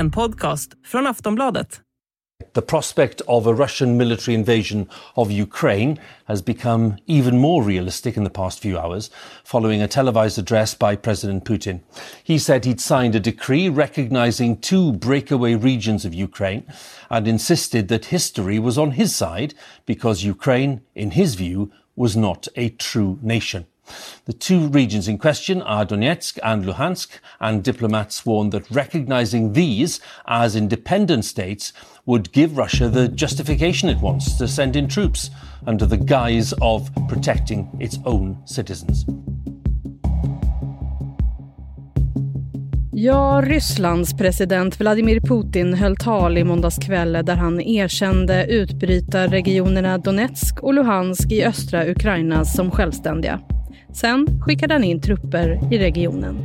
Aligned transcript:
en 0.00 0.10
podcast 0.10 0.70
från 0.84 1.06
Aftonbladet. 1.06 1.80
The 2.54 2.62
prospect 2.62 3.20
of 3.20 3.46
a 3.46 3.52
Russian 3.54 3.96
military 3.96 4.34
invasion 4.34 4.88
of 5.14 5.30
Ukraine 5.30 5.96
has 6.24 6.44
become 6.44 6.96
even 7.06 7.38
more 7.38 7.62
realistic 7.62 8.16
in 8.16 8.24
the 8.24 8.30
past 8.30 8.60
few 8.60 8.78
hours 8.78 9.10
following 9.44 9.82
a 9.82 9.88
televised 9.88 10.38
address 10.38 10.78
by 10.78 10.96
President 10.96 11.44
Putin. 11.44 11.80
He 12.24 12.38
said 12.38 12.64
he'd 12.64 12.80
signed 12.80 13.14
a 13.14 13.20
decree 13.20 13.68
recognizing 13.68 14.56
two 14.56 14.92
breakaway 14.92 15.54
regions 15.54 16.04
of 16.04 16.14
Ukraine 16.14 16.64
and 17.10 17.28
insisted 17.28 17.88
that 17.88 18.06
history 18.06 18.58
was 18.58 18.78
on 18.78 18.92
his 18.92 19.14
side 19.14 19.54
because 19.84 20.24
Ukraine, 20.24 20.80
in 20.94 21.10
his 21.10 21.34
view, 21.34 21.70
was 21.94 22.16
not 22.16 22.48
a 22.56 22.70
true 22.70 23.18
nation. 23.22 23.66
The 24.26 24.32
two 24.32 24.68
regions 24.68 25.08
in 25.08 25.18
question 25.18 25.62
are 25.62 25.86
Donetsk 25.86 26.38
and 26.42 26.64
Luhansk, 26.64 27.08
and 27.38 27.64
diplomats 27.64 28.26
warned 28.26 28.52
that 28.52 28.70
recognizing 28.70 29.52
these 29.52 30.00
as 30.26 30.56
independent 30.56 31.24
states 31.24 31.72
would 32.06 32.32
give 32.32 32.56
Russia 32.56 32.88
the 32.88 33.08
justification 33.08 33.88
it 33.88 34.00
wants 34.00 34.38
to 34.38 34.48
send 34.48 34.76
in 34.76 34.88
troops 34.88 35.30
under 35.66 35.86
the 35.86 35.96
guise 35.96 36.52
of 36.60 36.90
protecting 37.08 37.68
its 37.80 37.98
own 38.04 38.36
citizens. 38.46 39.04
Ja, 42.92 43.42
Rysslands 43.44 44.14
president 44.14 44.80
Vladimir 44.80 45.20
Putin 45.20 45.74
höll 45.74 45.96
tal 45.96 46.38
i 46.38 46.44
måndags 46.44 46.78
kväll 46.78 47.12
där 47.12 47.36
han 47.36 47.60
erkände 47.60 48.46
utbrytarregionerna 48.46 49.98
Donetsk 49.98 50.60
och 50.62 50.74
Luhansk 50.74 51.32
i 51.32 51.44
östra 51.44 51.86
Ukraina 51.86 52.44
som 52.44 52.70
självständiga. 52.70 53.40
Sen 53.92 54.26
skickade 54.42 54.74
han 54.74 54.84
in 54.84 55.00
trupper 55.00 55.74
i 55.74 55.78
regionen. 55.78 56.36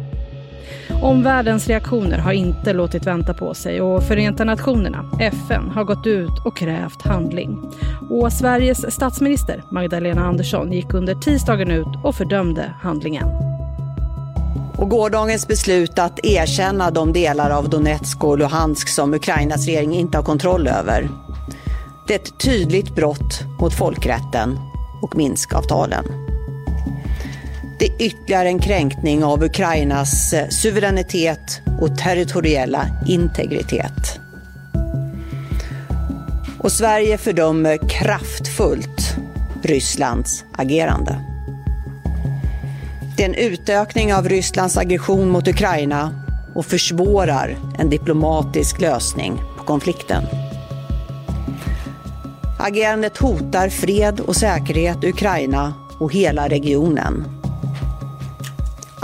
Omvärldens 1.01 1.67
reaktioner 1.67 2.17
har 2.17 2.31
inte 2.31 2.73
låtit 2.73 3.07
vänta 3.07 3.33
på 3.33 3.53
sig 3.53 3.81
och 3.81 4.03
Förenta 4.03 4.43
Nationerna, 4.43 5.11
FN, 5.19 5.69
har 5.69 5.83
gått 5.83 6.07
ut 6.07 6.45
och 6.45 6.57
krävt 6.57 7.01
handling. 7.01 7.71
Och 8.09 8.33
Sveriges 8.33 8.93
statsminister 8.93 9.63
Magdalena 9.71 10.25
Andersson 10.25 10.71
gick 10.71 10.93
under 10.93 11.15
tisdagen 11.15 11.71
ut 11.71 11.87
och 12.03 12.15
fördömde 12.15 12.73
handlingen. 12.81 13.27
Och 14.77 14.89
gårdagens 14.89 15.47
beslut 15.47 15.99
att 15.99 16.25
erkänna 16.25 16.91
de 16.91 17.13
delar 17.13 17.49
av 17.49 17.69
Donetsk 17.69 18.23
och 18.23 18.37
Luhansk 18.37 18.87
som 18.87 19.13
Ukrainas 19.13 19.65
regering 19.65 19.93
inte 19.93 20.17
har 20.17 20.23
kontroll 20.23 20.67
över. 20.67 21.09
Det 22.07 22.13
är 22.13 22.19
ett 22.19 22.39
tydligt 22.39 22.95
brott 22.95 23.43
mot 23.59 23.73
folkrätten 23.73 24.59
och 25.01 25.15
Minskavtalen. 25.15 26.24
Det 27.79 27.85
är 27.85 28.01
ytterligare 28.01 28.47
en 28.47 28.59
kränkning 28.59 29.23
av 29.23 29.43
Ukrainas 29.43 30.33
eh, 30.33 30.49
suveränitet 30.49 31.61
och 31.81 31.97
territoriella 31.97 32.87
integritet. 33.07 34.19
Och 36.59 36.71
Sverige 36.71 37.17
fördömer 37.17 37.89
kraftfullt 37.89 39.15
Rysslands 39.61 40.43
agerande. 40.51 41.19
Det 43.17 43.23
är 43.23 43.29
en 43.29 43.35
utökning 43.35 44.13
av 44.13 44.29
Rysslands 44.29 44.77
aggression 44.77 45.29
mot 45.29 45.47
Ukraina 45.47 46.23
och 46.53 46.65
försvårar 46.65 47.57
en 47.79 47.89
diplomatisk 47.89 48.81
lösning 48.81 49.41
på 49.57 49.63
konflikten. 49.63 50.23
Agerandet 52.59 53.17
hotar 53.17 53.69
fred 53.69 54.19
och 54.19 54.35
säkerhet 54.35 55.03
i 55.03 55.09
Ukraina 55.09 55.73
och 55.99 56.13
hela 56.13 56.47
regionen. 56.47 57.35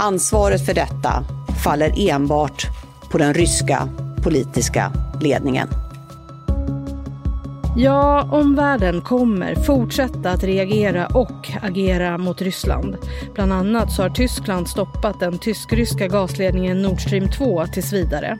Ansvaret 0.02 0.66
för 0.66 0.74
detta 0.74 1.24
faller 1.64 2.10
enbart 2.10 2.66
på 3.10 3.18
den 3.18 3.34
ryska 3.34 3.88
politiska 4.22 4.92
ledningen. 5.20 5.68
Ja, 7.76 8.28
omvärlden 8.32 9.00
kommer 9.00 9.54
fortsätta 9.54 10.30
att 10.30 10.44
reagera 10.44 11.06
och 11.06 11.50
agera 11.62 12.18
mot 12.18 12.42
Ryssland. 12.42 12.96
Bland 13.34 13.52
annat 13.52 13.92
så 13.92 14.02
har 14.02 14.10
Tyskland 14.10 14.68
stoppat 14.68 15.20
den 15.20 15.38
tysk-ryska 15.38 16.08
gasledningen 16.08 16.82
Nord 16.82 17.00
Stream 17.00 17.28
2 17.30 17.66
tills 17.66 17.92
vidare. 17.92 18.38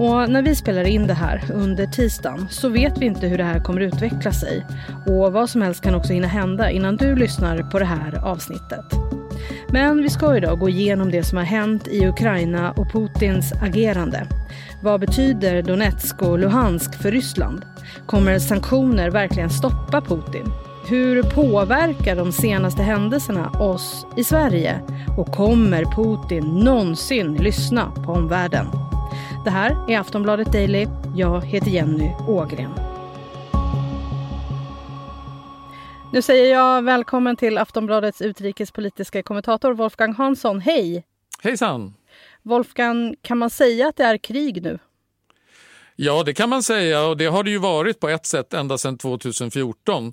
Och 0.00 0.30
när 0.30 0.42
vi 0.42 0.56
spelar 0.56 0.84
in 0.84 1.06
det 1.06 1.14
här 1.14 1.44
under 1.54 1.86
tisdagen 1.86 2.46
så 2.50 2.68
vet 2.68 2.98
vi 2.98 3.06
inte 3.06 3.26
hur 3.26 3.38
det 3.38 3.44
här 3.44 3.60
kommer 3.60 3.80
utveckla 3.80 4.32
sig. 4.32 4.66
Och 5.06 5.32
vad 5.32 5.50
som 5.50 5.62
helst 5.62 5.82
kan 5.82 5.94
också 5.94 6.12
hinna 6.12 6.28
hända 6.28 6.70
innan 6.70 6.96
du 6.96 7.16
lyssnar 7.16 7.70
på 7.70 7.78
det 7.78 7.84
här 7.84 8.24
avsnittet. 8.24 8.84
Men 9.68 10.02
vi 10.02 10.10
ska 10.10 10.36
idag 10.36 10.58
gå 10.58 10.68
igenom 10.68 11.10
det 11.10 11.22
som 11.22 11.38
har 11.38 11.44
hänt 11.44 11.88
i 11.88 12.06
Ukraina 12.06 12.72
och 12.72 12.92
Putins 12.92 13.52
agerande. 13.52 14.26
Vad 14.82 15.00
betyder 15.00 15.62
Donetsk 15.62 16.22
och 16.22 16.38
Luhansk 16.38 17.02
för 17.02 17.10
Ryssland? 17.10 17.64
Kommer 18.06 18.38
sanktioner 18.38 19.10
verkligen 19.10 19.50
stoppa 19.50 20.00
Putin? 20.00 20.52
Hur 20.88 21.22
påverkar 21.22 22.16
de 22.16 22.32
senaste 22.32 22.82
händelserna 22.82 23.50
oss 23.50 24.06
i 24.16 24.24
Sverige? 24.24 24.80
Och 25.18 25.26
kommer 25.26 25.84
Putin 25.84 26.44
någonsin 26.44 27.34
lyssna 27.34 27.90
på 27.90 28.12
omvärlden? 28.12 28.66
Det 29.44 29.50
här 29.50 29.76
är 29.90 29.98
Aftonbladet 29.98 30.52
Daily. 30.52 30.86
Jag 31.14 31.46
heter 31.46 31.70
Jenny 31.70 32.10
Ågren. 32.28 32.91
Nu 36.12 36.22
säger 36.22 36.54
jag 36.54 36.82
välkommen 36.82 37.36
till 37.36 37.58
Aftonbladets 37.58 38.22
utrikespolitiska 38.22 39.22
kommentator 39.22 39.72
Wolfgang 39.72 40.14
Hansson. 40.14 40.60
Hej! 40.60 41.04
Hejsan! 41.42 41.94
Wolfgang, 42.42 43.16
kan 43.22 43.38
man 43.38 43.50
säga 43.50 43.88
att 43.88 43.96
det 43.96 44.04
är 44.04 44.18
krig 44.18 44.62
nu? 44.62 44.78
Ja, 45.96 46.22
det 46.22 46.34
kan 46.34 46.48
man 46.48 46.62
säga 46.62 47.04
och 47.06 47.16
det 47.16 47.26
har 47.26 47.44
det 47.44 47.50
ju 47.50 47.58
varit 47.58 48.00
på 48.00 48.08
ett 48.08 48.26
sätt 48.26 48.54
ända 48.54 48.78
sedan 48.78 48.98
2014. 48.98 50.12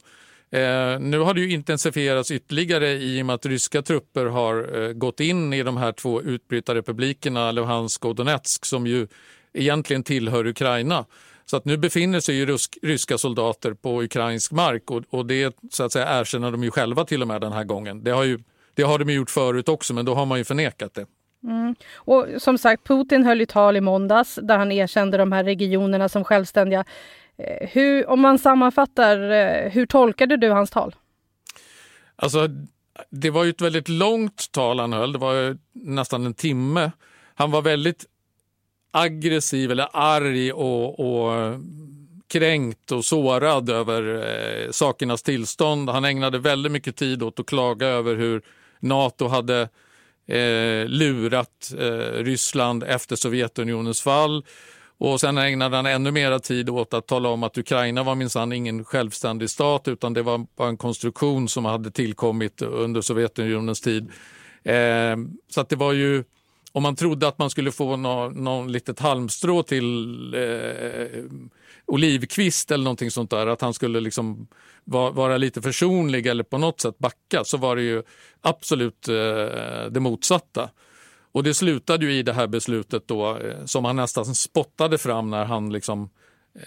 Eh, 0.51 0.59
nu 0.99 1.19
har 1.19 1.33
det 1.33 1.41
ju 1.41 1.51
intensifierats 1.51 2.31
ytterligare 2.31 2.91
i 2.91 3.21
och 3.21 3.25
med 3.25 3.33
att 3.33 3.45
ryska 3.45 3.81
trupper 3.81 4.25
har 4.25 4.81
eh, 4.81 4.93
gått 4.93 5.19
in 5.19 5.53
i 5.53 5.63
de 5.63 5.77
här 5.77 5.91
två 5.91 6.21
utbrytarrepublikerna 6.21 7.51
Luhansk 7.51 8.05
och 8.05 8.15
Donetsk 8.15 8.65
som 8.65 8.88
ju 8.88 9.07
egentligen 9.53 10.03
tillhör 10.03 10.47
Ukraina. 10.47 11.05
Så 11.49 11.57
att 11.57 11.65
nu 11.65 11.77
befinner 11.77 12.19
sig 12.19 12.35
ju 12.35 12.45
rysk, 12.45 12.77
ryska 12.81 13.17
soldater 13.17 13.73
på 13.73 14.03
ukrainsk 14.03 14.51
mark 14.51 14.91
och, 14.91 15.03
och 15.09 15.25
det 15.25 15.55
så 15.71 15.83
att 15.83 15.91
säga 15.91 16.19
erkänner 16.19 16.51
de 16.51 16.63
ju 16.63 16.71
själva 16.71 17.05
till 17.05 17.21
och 17.21 17.27
med 17.27 17.41
den 17.41 17.51
här 17.51 17.63
gången. 17.63 18.03
Det 18.03 18.11
har, 18.11 18.23
ju, 18.23 18.39
det 18.73 18.83
har 18.83 18.99
de 18.99 19.13
gjort 19.13 19.29
förut 19.29 19.69
också 19.69 19.93
men 19.93 20.05
då 20.05 20.15
har 20.15 20.25
man 20.25 20.38
ju 20.38 20.43
förnekat 20.43 20.93
det. 20.93 21.05
Mm. 21.43 21.75
Och 21.95 22.27
som 22.38 22.57
sagt, 22.57 22.83
Putin 22.83 23.23
höll 23.23 23.39
ju 23.39 23.45
tal 23.45 23.77
i 23.77 23.81
måndags 23.81 24.39
där 24.41 24.57
han 24.57 24.71
erkände 24.71 25.17
de 25.17 25.31
här 25.31 25.43
regionerna 25.43 26.09
som 26.09 26.23
självständiga. 26.23 26.85
Eh, 27.38 27.69
hur, 27.69 28.09
om 28.09 28.19
man 28.19 28.39
sammanfattar, 28.39 29.29
eh, 29.31 29.71
hur 29.71 29.85
tolkade 29.85 30.38
du 30.38 30.49
hans 30.49 30.69
tal? 30.69 30.95
Alltså, 32.15 32.47
det 33.09 33.29
var 33.29 33.43
ju 33.43 33.49
ett 33.49 33.61
väldigt 33.61 33.89
långt 33.89 34.51
tal 34.51 34.79
han 34.79 34.93
höll, 34.93 35.13
det 35.13 35.19
var 35.19 35.57
nästan 35.73 36.25
en 36.25 36.33
timme. 36.33 36.91
Han 37.35 37.51
var 37.51 37.61
väldigt 37.61 38.05
aggressiv 38.91 39.72
eller 39.72 39.88
arg 39.94 40.51
och, 40.51 41.00
och 41.00 41.59
kränkt 42.27 42.91
och 42.91 43.05
sårad 43.05 43.69
över 43.69 44.16
eh, 44.16 44.72
sakernas 44.72 45.23
tillstånd. 45.23 45.89
Han 45.89 46.05
ägnade 46.05 46.39
väldigt 46.39 46.72
mycket 46.72 46.95
tid 46.95 47.23
åt 47.23 47.39
att 47.39 47.45
klaga 47.45 47.88
över 47.88 48.16
hur 48.16 48.41
Nato 48.79 49.27
hade 49.27 49.61
eh, 50.27 50.88
lurat 50.88 51.73
eh, 51.79 52.23
Ryssland 52.23 52.83
efter 52.83 53.16
Sovjetunionens 53.16 54.01
fall. 54.01 54.45
Och 54.97 55.19
sen 55.19 55.38
ägnade 55.38 55.75
han 55.75 55.85
ännu 55.85 56.11
mer 56.11 56.39
tid 56.39 56.69
åt 56.69 56.94
att 56.94 57.07
tala 57.07 57.29
om 57.29 57.44
att 57.44 57.57
Ukraina 57.57 58.03
var 58.03 58.16
minsann 58.16 58.53
ingen 58.53 58.85
självständig 58.85 59.50
stat 59.50 59.88
utan 59.88 60.13
det 60.13 60.21
var 60.21 60.45
en 60.59 60.77
konstruktion 60.77 61.47
som 61.47 61.66
hade 61.66 61.91
tillkommit 61.91 62.61
under 62.61 63.01
Sovjetunionens 63.01 63.81
tid. 63.81 64.11
Eh, 64.63 65.17
så 65.50 65.61
att 65.61 65.69
det 65.69 65.75
var 65.75 65.94
ju 65.94 66.23
om 66.71 66.83
man 66.83 66.95
trodde 66.95 67.27
att 67.27 67.39
man 67.39 67.50
skulle 67.50 67.71
få 67.71 67.95
någon, 67.95 68.44
någon 68.44 68.71
litet 68.71 69.00
halmstrå 69.00 69.63
till 69.63 70.33
eh, 70.33 71.24
olivkvist 71.86 72.71
eller 72.71 72.83
någonting 72.83 73.12
sånt 73.12 73.30
där, 73.30 73.48
att 73.48 73.62
han 73.62 73.74
skulle 73.74 74.00
liksom 74.00 74.48
vara, 74.83 75.12
vara 75.12 75.38
lite 75.38 75.62
försonlig 75.62 76.27
eller 76.27 76.44
på 76.44 76.57
något 76.57 76.81
sätt 76.81 76.98
backa, 76.98 77.44
så 77.44 77.57
var 77.57 77.75
det 77.75 77.81
ju 77.81 78.04
absolut 78.42 79.07
eh, 79.07 79.16
det 79.92 80.00
motsatta. 80.00 80.69
Och 81.31 81.44
det 81.44 81.54
slutade 81.54 82.06
ju 82.06 82.13
i 82.13 82.24
det 82.24 82.33
här 82.33 82.48
beslutet 82.48 83.07
då, 83.07 83.38
eh, 83.38 83.65
som 83.65 83.86
han 83.86 83.95
nästan 83.95 84.25
spottade 84.25 84.98
fram 84.98 85.30
när 85.30 85.45
han 85.45 85.74
liksom 85.74 86.10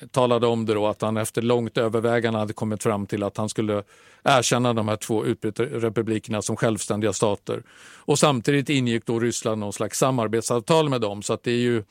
Eh, 0.01 0.07
talade 0.09 0.47
om 0.47 0.67
det 0.67 0.75
då 0.75 0.87
att 0.87 1.03
han 1.03 1.17
efter 1.17 1.43
långt 1.43 1.79
övervägande 1.79 2.39
hade 2.39 2.53
kommit 2.53 2.83
fram 2.83 3.07
till 3.07 3.23
att 3.23 3.37
han 3.37 3.49
skulle 3.49 3.83
erkänna 4.25 4.73
de 4.73 4.89
här 4.89 4.97
två 4.97 5.23
republikerna 5.71 6.43
som 6.43 6.57
självständiga 6.57 7.13
stater. 7.13 7.63
Och 7.97 8.19
samtidigt 8.19 8.69
ingick 8.69 9.07
då 9.07 9.21
Ryssland 9.21 9.61
någon 9.61 9.73
slags 9.73 9.99
samarbetsavtal 9.99 10.89
med 10.89 11.01
dem. 11.01 11.23
Så 11.23 11.33
att 11.33 11.43
det 11.43 11.51
är 11.51 11.57
ju, 11.57 11.85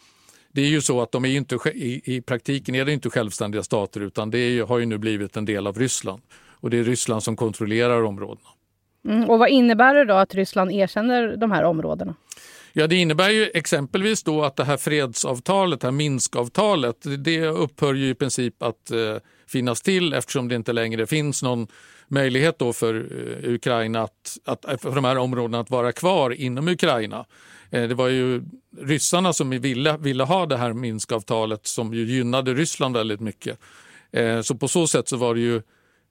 det 0.52 0.62
är 0.62 0.68
ju 0.68 0.82
så 0.82 1.02
att 1.02 1.12
de 1.12 1.26
är 1.26 1.30
inte, 1.30 1.56
i, 1.74 2.16
i 2.16 2.22
praktiken 2.22 2.76
är 2.76 2.86
det 2.86 2.94
inte 2.94 3.10
självständiga 3.10 3.64
stater 3.64 4.02
utan 4.02 4.32
det 4.32 4.40
är, 4.40 4.64
har 4.64 4.80
ju 4.80 4.86
nu 4.86 4.98
blivit 4.98 5.38
en 5.38 5.46
del 5.46 5.68
av 5.68 5.80
Ryssland. 5.80 6.22
Och 6.50 6.70
det 6.70 6.78
är 6.78 6.84
Ryssland 6.84 7.24
som 7.24 7.36
kontrollerar 7.36 8.04
områdena. 8.04 8.50
Mm, 9.06 9.30
och 9.30 9.40
vad 9.40 9.50
innebär 9.50 9.94
det 9.94 10.06
då 10.06 10.14
att 10.14 10.36
Ryssland 10.36 10.72
erkänner 10.72 11.38
de 11.38 11.52
här 11.52 11.64
områdena? 11.64 12.16
Ja, 12.74 12.88
det 12.88 12.96
innebär 12.96 13.30
ju 13.30 13.50
exempelvis 13.54 14.24
då 14.24 14.44
att 14.44 14.56
det 14.56 14.64
här 14.64 14.78
fredsavtalet, 14.78 15.82
det 15.82 15.88
här 15.88 15.92
Minskavtalet, 15.92 16.98
det 17.18 17.48
upphör 17.48 17.94
ju 17.94 18.10
i 18.10 18.16
princip 18.16 18.64
att 18.64 18.92
eh, 18.92 19.16
finnas 19.48 19.82
till 19.82 20.14
eftersom 20.14 20.48
det 20.48 20.56
inte 20.56 20.74
längre 20.74 21.08
finns 21.08 21.44
någon 21.44 21.68
möjlighet 22.08 22.60
då 22.60 22.74
för 22.74 22.96
eh, 22.96 23.54
Ukraina 23.54 24.02
att, 24.02 24.38
att, 24.46 24.66
eh, 24.66 24.78
för 24.78 24.96
de 24.96 25.06
här 25.06 25.18
områdena 25.18 25.60
att 25.60 25.70
vara 25.70 25.92
kvar 25.92 26.32
inom 26.32 26.68
Ukraina. 26.68 27.26
Eh, 27.70 27.88
det 27.88 27.96
var 27.96 28.08
ju 28.08 28.44
ryssarna 28.82 29.34
som 29.34 29.50
ville, 29.50 29.98
ville 29.98 30.24
ha 30.24 30.46
det 30.46 30.58
här 30.58 30.74
Minskavtalet 30.74 31.68
som 31.68 31.94
ju 31.94 32.06
gynnade 32.06 32.54
Ryssland 32.54 32.98
väldigt 32.98 33.20
mycket. 33.20 33.60
Eh, 34.12 34.42
så 34.42 34.56
på 34.56 34.68
så 34.68 34.88
sätt 34.88 35.10
så 35.10 35.18
var 35.18 35.36
det 35.36 35.42
ju 35.42 35.62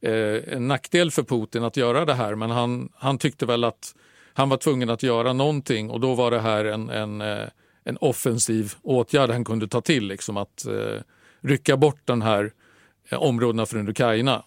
Eh, 0.03 0.55
en 0.55 0.69
nackdel 0.69 1.11
för 1.11 1.23
Putin 1.23 1.65
att 1.65 1.77
göra 1.77 2.05
det 2.05 2.15
här 2.15 2.35
men 2.35 2.51
han, 2.51 2.89
han 2.95 3.19
tyckte 3.19 3.47
väl 3.47 3.65
att 3.65 3.95
han 4.33 4.49
var 4.49 4.57
tvungen 4.57 4.91
att 4.91 5.03
göra 5.03 5.33
någonting 5.33 5.91
och 5.91 6.01
då 6.01 6.15
var 6.15 6.31
det 6.31 6.41
här 6.41 6.65
en, 6.65 6.91
en, 6.91 7.21
eh, 7.21 7.49
en 7.85 7.97
offensiv 7.97 8.75
åtgärd 8.83 9.31
han 9.31 9.45
kunde 9.45 9.69
ta 9.69 9.81
till. 9.81 10.07
Liksom 10.07 10.37
att 10.37 10.67
eh, 10.67 11.01
rycka 11.41 11.77
bort 11.77 12.01
den 12.05 12.23
här 12.23 12.53
områdena 13.13 13.67
från 13.67 13.89
Ukraina. 13.89 14.43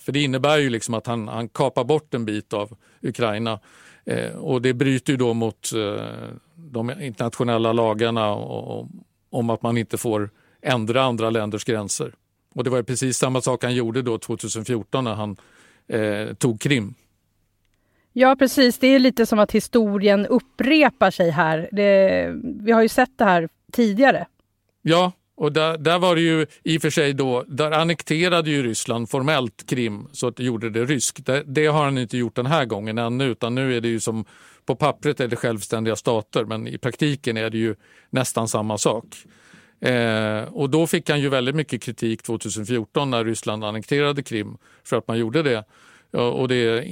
för 0.00 0.12
det 0.12 0.22
innebär 0.22 0.58
ju 0.58 0.70
liksom 0.70 0.94
att 0.94 1.06
han, 1.06 1.28
han 1.28 1.48
kapar 1.48 1.84
bort 1.84 2.14
en 2.14 2.24
bit 2.24 2.52
av 2.52 2.76
Ukraina 3.00 3.60
eh, 4.04 4.36
och 4.36 4.62
det 4.62 4.74
bryter 4.74 5.12
ju 5.12 5.16
då 5.16 5.34
mot 5.34 5.72
eh, 5.72 6.04
de 6.54 6.90
internationella 6.90 7.72
lagarna 7.72 8.32
och, 8.32 8.78
och, 8.78 8.88
om 9.30 9.50
att 9.50 9.62
man 9.62 9.78
inte 9.78 9.98
får 9.98 10.30
ändra 10.62 11.02
andra 11.02 11.30
länders 11.30 11.64
gränser. 11.64 12.14
Och 12.52 12.64
det 12.64 12.70
var 12.70 12.82
precis 12.82 13.16
samma 13.16 13.40
sak 13.40 13.64
han 13.64 13.74
gjorde 13.74 14.02
då 14.02 14.18
2014 14.18 15.04
när 15.04 15.14
han 15.14 15.36
eh, 15.88 16.34
tog 16.34 16.60
Krim. 16.60 16.94
Ja 18.12 18.36
precis, 18.36 18.78
det 18.78 18.86
är 18.86 18.98
lite 18.98 19.26
som 19.26 19.38
att 19.38 19.52
historien 19.52 20.26
upprepar 20.26 21.10
sig 21.10 21.30
här. 21.30 21.68
Det, 21.72 22.30
vi 22.64 22.72
har 22.72 22.82
ju 22.82 22.88
sett 22.88 23.18
det 23.18 23.24
här 23.24 23.48
tidigare. 23.72 24.26
Ja, 24.82 25.12
och 25.34 25.52
där, 25.52 25.78
där, 25.78 25.98
var 25.98 26.14
det 26.14 26.20
ju 26.20 26.46
i 26.64 26.78
och 26.78 26.82
för 26.82 26.90
sig 26.90 27.12
då, 27.12 27.44
där 27.48 27.70
annekterade 27.70 28.50
ju 28.50 28.62
Ryssland 28.62 29.10
formellt 29.10 29.66
Krim 29.66 30.08
så 30.12 30.26
att 30.26 30.36
det 30.36 30.44
gjorde 30.44 30.70
det 30.70 30.84
ryskt. 30.84 31.26
Det, 31.26 31.42
det, 31.46 31.66
har 31.66 31.84
han 31.84 31.98
inte 31.98 32.18
gjort 32.18 32.36
den 32.36 32.46
här 32.46 32.64
gången 32.64 32.98
ännu 32.98 33.24
utan 33.24 33.54
nu 33.54 33.76
är 33.76 33.80
det 33.80 33.88
ju 33.88 34.00
som 34.00 34.24
på 34.64 34.76
pappret 34.76 35.20
är 35.20 35.28
det 35.28 35.36
självständiga 35.36 35.96
stater 35.96 36.44
men 36.44 36.66
i 36.66 36.78
praktiken 36.78 37.36
är 37.36 37.50
det 37.50 37.58
ju 37.58 37.74
nästan 38.10 38.48
samma 38.48 38.78
sak. 38.78 39.04
Eh, 39.82 40.42
och 40.52 40.70
då 40.70 40.86
fick 40.86 41.10
han 41.10 41.20
ju 41.20 41.28
väldigt 41.28 41.54
mycket 41.54 41.82
kritik 41.82 42.22
2014 42.22 43.10
när 43.10 43.24
Ryssland 43.24 43.64
annekterade 43.64 44.22
Krim 44.22 44.58
för 44.84 44.96
att 44.96 45.08
man 45.08 45.18
gjorde 45.18 45.42
det. 45.42 45.64
Och 46.18 46.48
det 46.48 46.84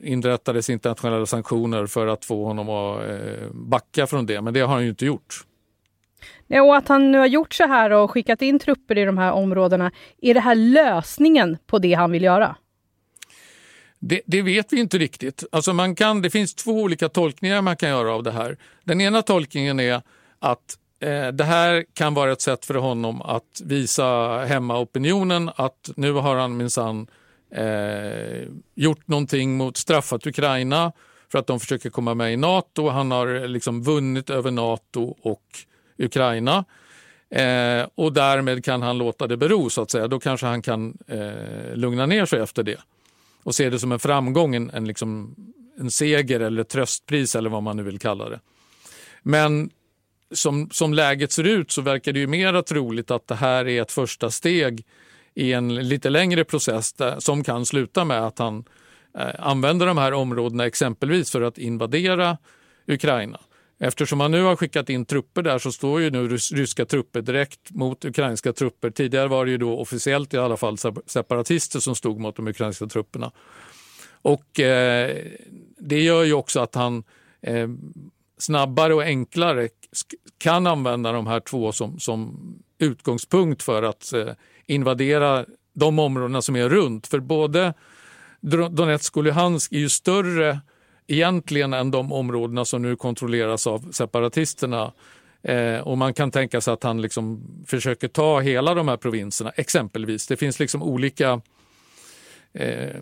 inrättades 0.00 0.70
internationella 0.70 1.26
sanktioner 1.26 1.86
för 1.86 2.06
att 2.06 2.24
få 2.24 2.44
honom 2.44 2.68
att 2.68 3.08
eh, 3.08 3.50
backa 3.52 4.06
från 4.06 4.26
det 4.26 4.40
men 4.40 4.54
det 4.54 4.60
har 4.60 4.74
han 4.74 4.82
ju 4.82 4.88
inte 4.88 5.06
gjort. 5.06 5.44
Och 6.48 6.76
att 6.76 6.88
han 6.88 7.12
nu 7.12 7.18
har 7.18 7.26
gjort 7.26 7.54
så 7.54 7.66
här 7.66 7.90
och 7.90 8.10
skickat 8.10 8.42
in 8.42 8.58
trupper 8.58 8.98
i 8.98 9.04
de 9.04 9.18
här 9.18 9.32
områdena, 9.32 9.90
är 10.22 10.34
det 10.34 10.40
här 10.40 10.54
lösningen 10.54 11.58
på 11.66 11.78
det 11.78 11.94
han 11.94 12.10
vill 12.10 12.22
göra? 12.22 12.56
Det, 13.98 14.20
det, 14.26 14.42
vet 14.42 14.72
vi 14.72 14.80
inte 14.80 14.98
riktigt. 14.98 15.44
Alltså 15.52 15.72
man 15.72 15.94
kan, 15.94 16.22
det 16.22 16.30
finns 16.30 16.54
två 16.54 16.72
olika 16.72 17.08
tolkningar 17.08 17.62
man 17.62 17.76
kan 17.76 17.88
göra 17.88 18.14
av 18.14 18.22
det 18.22 18.32
här. 18.32 18.56
Den 18.84 19.00
ena 19.00 19.22
tolkningen 19.22 19.80
är 19.80 20.02
att 20.38 20.78
Eh, 21.02 21.28
det 21.28 21.44
här 21.44 21.84
kan 21.94 22.14
vara 22.14 22.32
ett 22.32 22.40
sätt 22.40 22.64
för 22.64 22.74
honom 22.74 23.22
att 23.22 23.60
visa 23.64 24.38
hemmaopinionen 24.38 25.50
att 25.56 25.90
nu 25.96 26.12
har 26.12 26.36
han 26.36 26.56
minsann 26.56 27.06
eh, 27.50 28.48
gjort 28.74 29.08
någonting 29.08 29.56
mot 29.56 29.76
straffat 29.76 30.26
Ukraina 30.26 30.92
för 31.32 31.38
att 31.38 31.46
de 31.46 31.60
försöker 31.60 31.90
komma 31.90 32.14
med 32.14 32.32
i 32.32 32.36
Nato. 32.36 32.88
Han 32.88 33.10
har 33.10 33.48
liksom 33.48 33.82
vunnit 33.82 34.30
över 34.30 34.50
Nato 34.50 35.16
och 35.22 35.42
Ukraina. 35.98 36.64
Eh, 37.30 37.86
och 37.94 38.12
därmed 38.12 38.64
kan 38.64 38.82
han 38.82 38.98
låta 38.98 39.26
det 39.26 39.36
bero 39.36 39.70
så 39.70 39.82
att 39.82 39.90
säga. 39.90 40.08
Då 40.08 40.20
kanske 40.20 40.46
han 40.46 40.62
kan 40.62 40.98
eh, 41.06 41.74
lugna 41.74 42.06
ner 42.06 42.26
sig 42.26 42.40
efter 42.40 42.62
det 42.62 42.80
och 43.42 43.54
se 43.54 43.70
det 43.70 43.78
som 43.78 43.92
en 43.92 43.98
framgång, 43.98 44.54
en, 44.54 44.70
en, 44.70 44.84
liksom, 44.84 45.34
en 45.78 45.90
seger 45.90 46.40
eller 46.40 46.64
tröstpris 46.64 47.36
eller 47.36 47.50
vad 47.50 47.62
man 47.62 47.76
nu 47.76 47.82
vill 47.82 47.98
kalla 47.98 48.28
det. 48.28 48.40
Men 49.22 49.70
som, 50.32 50.70
som 50.70 50.94
läget 50.94 51.32
ser 51.32 51.44
ut 51.44 51.70
så 51.70 51.82
verkar 51.82 52.12
det 52.12 52.20
ju 52.20 52.26
mera 52.26 52.62
troligt 52.62 53.10
att 53.10 53.28
det 53.28 53.34
här 53.34 53.68
är 53.68 53.82
ett 53.82 53.92
första 53.92 54.30
steg 54.30 54.84
i 55.34 55.52
en 55.52 55.88
lite 55.88 56.10
längre 56.10 56.44
process 56.44 56.92
där, 56.92 57.20
som 57.20 57.44
kan 57.44 57.66
sluta 57.66 58.04
med 58.04 58.26
att 58.26 58.38
han 58.38 58.64
eh, 59.18 59.26
använder 59.38 59.86
de 59.86 59.98
här 59.98 60.12
områdena 60.12 60.66
exempelvis 60.66 61.30
för 61.30 61.42
att 61.42 61.58
invadera 61.58 62.38
Ukraina. 62.86 63.40
Eftersom 63.78 64.18
man 64.18 64.30
nu 64.30 64.42
har 64.42 64.56
skickat 64.56 64.90
in 64.90 65.04
trupper 65.04 65.42
där 65.42 65.58
så 65.58 65.72
står 65.72 66.00
ju 66.00 66.10
nu 66.10 66.28
ryska 66.28 66.84
trupper 66.84 67.22
direkt 67.22 67.70
mot 67.70 68.04
ukrainska 68.04 68.52
trupper. 68.52 68.90
Tidigare 68.90 69.28
var 69.28 69.44
det 69.44 69.50
ju 69.50 69.58
då 69.58 69.78
officiellt 69.78 70.34
i 70.34 70.38
alla 70.38 70.56
fall 70.56 70.76
separatister 71.06 71.80
som 71.80 71.94
stod 71.94 72.20
mot 72.20 72.36
de 72.36 72.48
ukrainska 72.48 72.86
trupperna. 72.86 73.32
Och 74.22 74.60
eh, 74.60 75.16
det 75.78 76.00
gör 76.00 76.24
ju 76.24 76.32
också 76.32 76.60
att 76.60 76.74
han 76.74 77.04
eh, 77.40 77.68
snabbare 78.42 78.94
och 78.94 79.02
enklare 79.02 79.68
kan 80.38 80.66
använda 80.66 81.12
de 81.12 81.26
här 81.26 81.40
två 81.40 81.72
som, 81.72 81.98
som 81.98 82.38
utgångspunkt 82.78 83.62
för 83.62 83.82
att 83.82 84.12
eh, 84.12 84.28
invadera 84.66 85.46
de 85.74 85.98
områdena 85.98 86.42
som 86.42 86.56
är 86.56 86.68
runt. 86.68 87.06
För 87.06 87.20
både 87.20 87.74
Donetsk 88.70 89.16
och 89.16 89.24
Luhansk 89.24 89.72
är 89.72 89.78
ju 89.78 89.88
större 89.88 90.60
egentligen 91.06 91.72
än 91.72 91.90
de 91.90 92.12
områdena 92.12 92.64
som 92.64 92.82
nu 92.82 92.96
kontrolleras 92.96 93.66
av 93.66 93.92
separatisterna. 93.92 94.92
Eh, 95.42 95.78
och 95.78 95.98
man 95.98 96.14
kan 96.14 96.30
tänka 96.30 96.60
sig 96.60 96.74
att 96.74 96.82
han 96.82 97.02
liksom 97.02 97.42
försöker 97.66 98.08
ta 98.08 98.40
hela 98.40 98.74
de 98.74 98.88
här 98.88 98.96
provinserna, 98.96 99.50
exempelvis. 99.50 100.26
Det 100.26 100.36
finns 100.36 100.58
liksom 100.58 100.82
olika, 100.82 101.40
eh, 102.52 102.96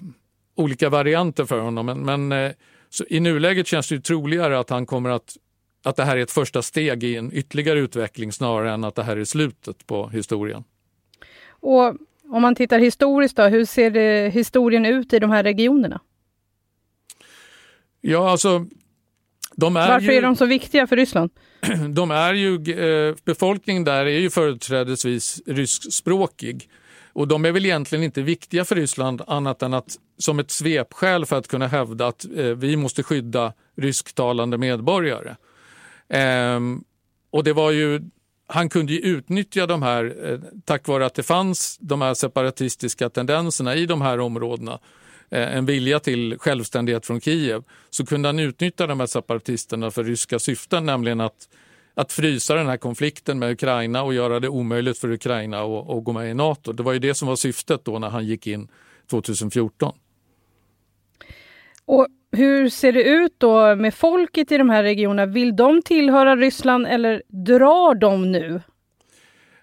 olika 0.54 0.88
varianter 0.88 1.44
för 1.44 1.60
honom. 1.60 1.86
Men, 1.86 2.04
men 2.04 2.32
eh, 2.32 2.52
eh, 3.00 3.16
i 3.16 3.20
nuläget 3.20 3.66
känns 3.66 3.88
det 3.88 4.00
troligare 4.00 4.58
att 4.58 4.70
han 4.70 4.86
kommer 4.86 5.10
att 5.10 5.36
att 5.82 5.96
det 5.96 6.04
här 6.04 6.16
är 6.16 6.20
ett 6.20 6.30
första 6.30 6.62
steg 6.62 7.04
i 7.04 7.16
en 7.16 7.32
ytterligare 7.32 7.78
utveckling 7.78 8.32
snarare 8.32 8.72
än 8.72 8.84
att 8.84 8.94
det 8.94 9.02
här 9.02 9.16
är 9.16 9.24
slutet 9.24 9.86
på 9.86 10.08
historien. 10.08 10.64
Och 11.48 11.96
om 12.30 12.42
man 12.42 12.54
tittar 12.54 12.78
historiskt 12.78 13.36
då, 13.36 13.42
hur 13.42 13.64
ser 13.64 13.90
det, 13.90 14.30
historien 14.30 14.86
ut 14.86 15.12
i 15.12 15.18
de 15.18 15.30
här 15.30 15.42
regionerna? 15.42 16.00
Ja, 18.00 18.30
alltså... 18.30 18.66
De 19.54 19.76
är 19.76 19.88
Varför 19.88 20.12
ju, 20.12 20.18
är 20.18 20.22
de 20.22 20.36
så 20.36 20.46
viktiga 20.46 20.86
för 20.86 20.96
Ryssland? 20.96 21.30
De 21.94 22.10
är 22.10 22.34
ju, 22.34 22.54
eh, 22.72 23.14
befolkningen 23.24 23.84
där 23.84 24.06
är 24.06 24.18
ju 24.18 24.30
företrädesvis 24.30 25.42
ryskspråkig. 25.46 26.68
Och 27.20 27.28
de 27.28 27.44
är 27.44 27.52
väl 27.52 27.66
egentligen 27.66 28.04
inte 28.04 28.22
viktiga 28.22 28.64
för 28.64 28.74
Ryssland 28.74 29.22
annat 29.26 29.62
än 29.62 29.74
att 29.74 29.98
som 30.18 30.38
ett 30.38 30.50
svepskäl 30.50 31.26
för 31.26 31.36
att 31.38 31.48
kunna 31.48 31.66
hävda 31.66 32.06
att 32.06 32.26
eh, 32.36 32.44
vi 32.44 32.76
måste 32.76 33.02
skydda 33.02 33.52
rysktalande 33.76 34.58
medborgare. 34.58 35.36
Eh, 36.08 36.60
och 37.30 37.44
det 37.44 37.52
var 37.52 37.70
ju, 37.70 38.00
han 38.46 38.68
kunde 38.68 38.92
ju 38.92 38.98
utnyttja 38.98 39.66
de 39.66 39.82
här, 39.82 40.32
eh, 40.32 40.38
tack 40.64 40.88
vare 40.88 41.06
att 41.06 41.14
det 41.14 41.22
fanns 41.22 41.78
de 41.80 42.02
här 42.02 42.14
separatistiska 42.14 43.10
tendenserna 43.10 43.74
i 43.74 43.86
de 43.86 44.00
här 44.00 44.20
områdena 44.20 44.78
Eh, 45.30 45.56
en 45.56 45.66
vilja 45.66 46.00
till 46.00 46.38
självständighet 46.38 47.06
från 47.06 47.20
Kiev 47.20 47.62
så 47.90 48.06
kunde 48.06 48.28
han 48.28 48.38
utnyttja 48.38 48.86
de 48.86 49.00
här 49.00 49.06
separatisterna 49.06 49.90
för 49.90 50.04
ryska 50.04 50.38
syften, 50.38 50.86
nämligen 50.86 51.20
att, 51.20 51.48
att 52.00 52.12
frysa 52.12 52.54
den 52.54 52.66
här 52.66 52.76
konflikten 52.76 53.38
med 53.38 53.52
Ukraina 53.52 54.02
och 54.02 54.14
göra 54.14 54.40
det 54.40 54.48
omöjligt 54.48 54.98
för 54.98 55.12
Ukraina 55.12 55.60
att, 55.60 55.90
att 55.90 56.04
gå 56.04 56.12
med 56.12 56.30
i 56.30 56.34
Nato. 56.34 56.72
Det 56.72 56.82
var 56.82 56.92
ju 56.92 56.98
det 56.98 57.14
som 57.14 57.28
var 57.28 57.36
syftet 57.36 57.84
då 57.84 57.98
när 57.98 58.08
han 58.08 58.26
gick 58.26 58.46
in 58.46 58.68
2014. 59.10 59.92
Och 61.84 62.06
hur 62.32 62.68
ser 62.68 62.92
det 62.92 63.02
ut 63.02 63.34
då 63.38 63.76
med 63.76 63.94
folket 63.94 64.52
i 64.52 64.58
de 64.58 64.70
här 64.70 64.82
regionerna? 64.82 65.32
Vill 65.32 65.56
de 65.56 65.82
tillhöra 65.82 66.36
Ryssland 66.36 66.86
eller 66.86 67.22
drar 67.28 67.94
de 67.94 68.32
nu? 68.32 68.60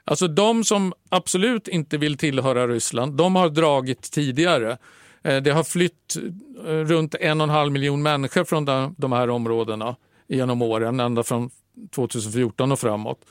Alltså 0.04 0.28
de 0.28 0.64
som 0.64 0.94
absolut 1.10 1.68
inte 1.68 1.98
vill 1.98 2.18
tillhöra 2.18 2.68
Ryssland, 2.68 3.18
de 3.18 3.36
har 3.36 3.50
dragit 3.50 4.12
tidigare. 4.12 4.78
Eh, 5.24 5.38
det 5.38 5.52
har 5.52 5.64
flytt 5.64 6.18
eh, 6.66 6.72
runt 6.72 7.16
en 7.16 7.42
och 7.42 7.48
en 7.48 7.50
halv 7.50 7.72
miljon 7.72 8.02
människor 8.02 8.44
från 8.44 8.94
de 8.98 9.12
här 9.12 9.30
områdena 9.30 9.96
genom 10.28 10.62
åren, 10.62 11.00
ända 11.00 11.24
från 11.24 11.50
2014 11.92 12.72
och 12.72 12.80
framåt. 12.80 13.26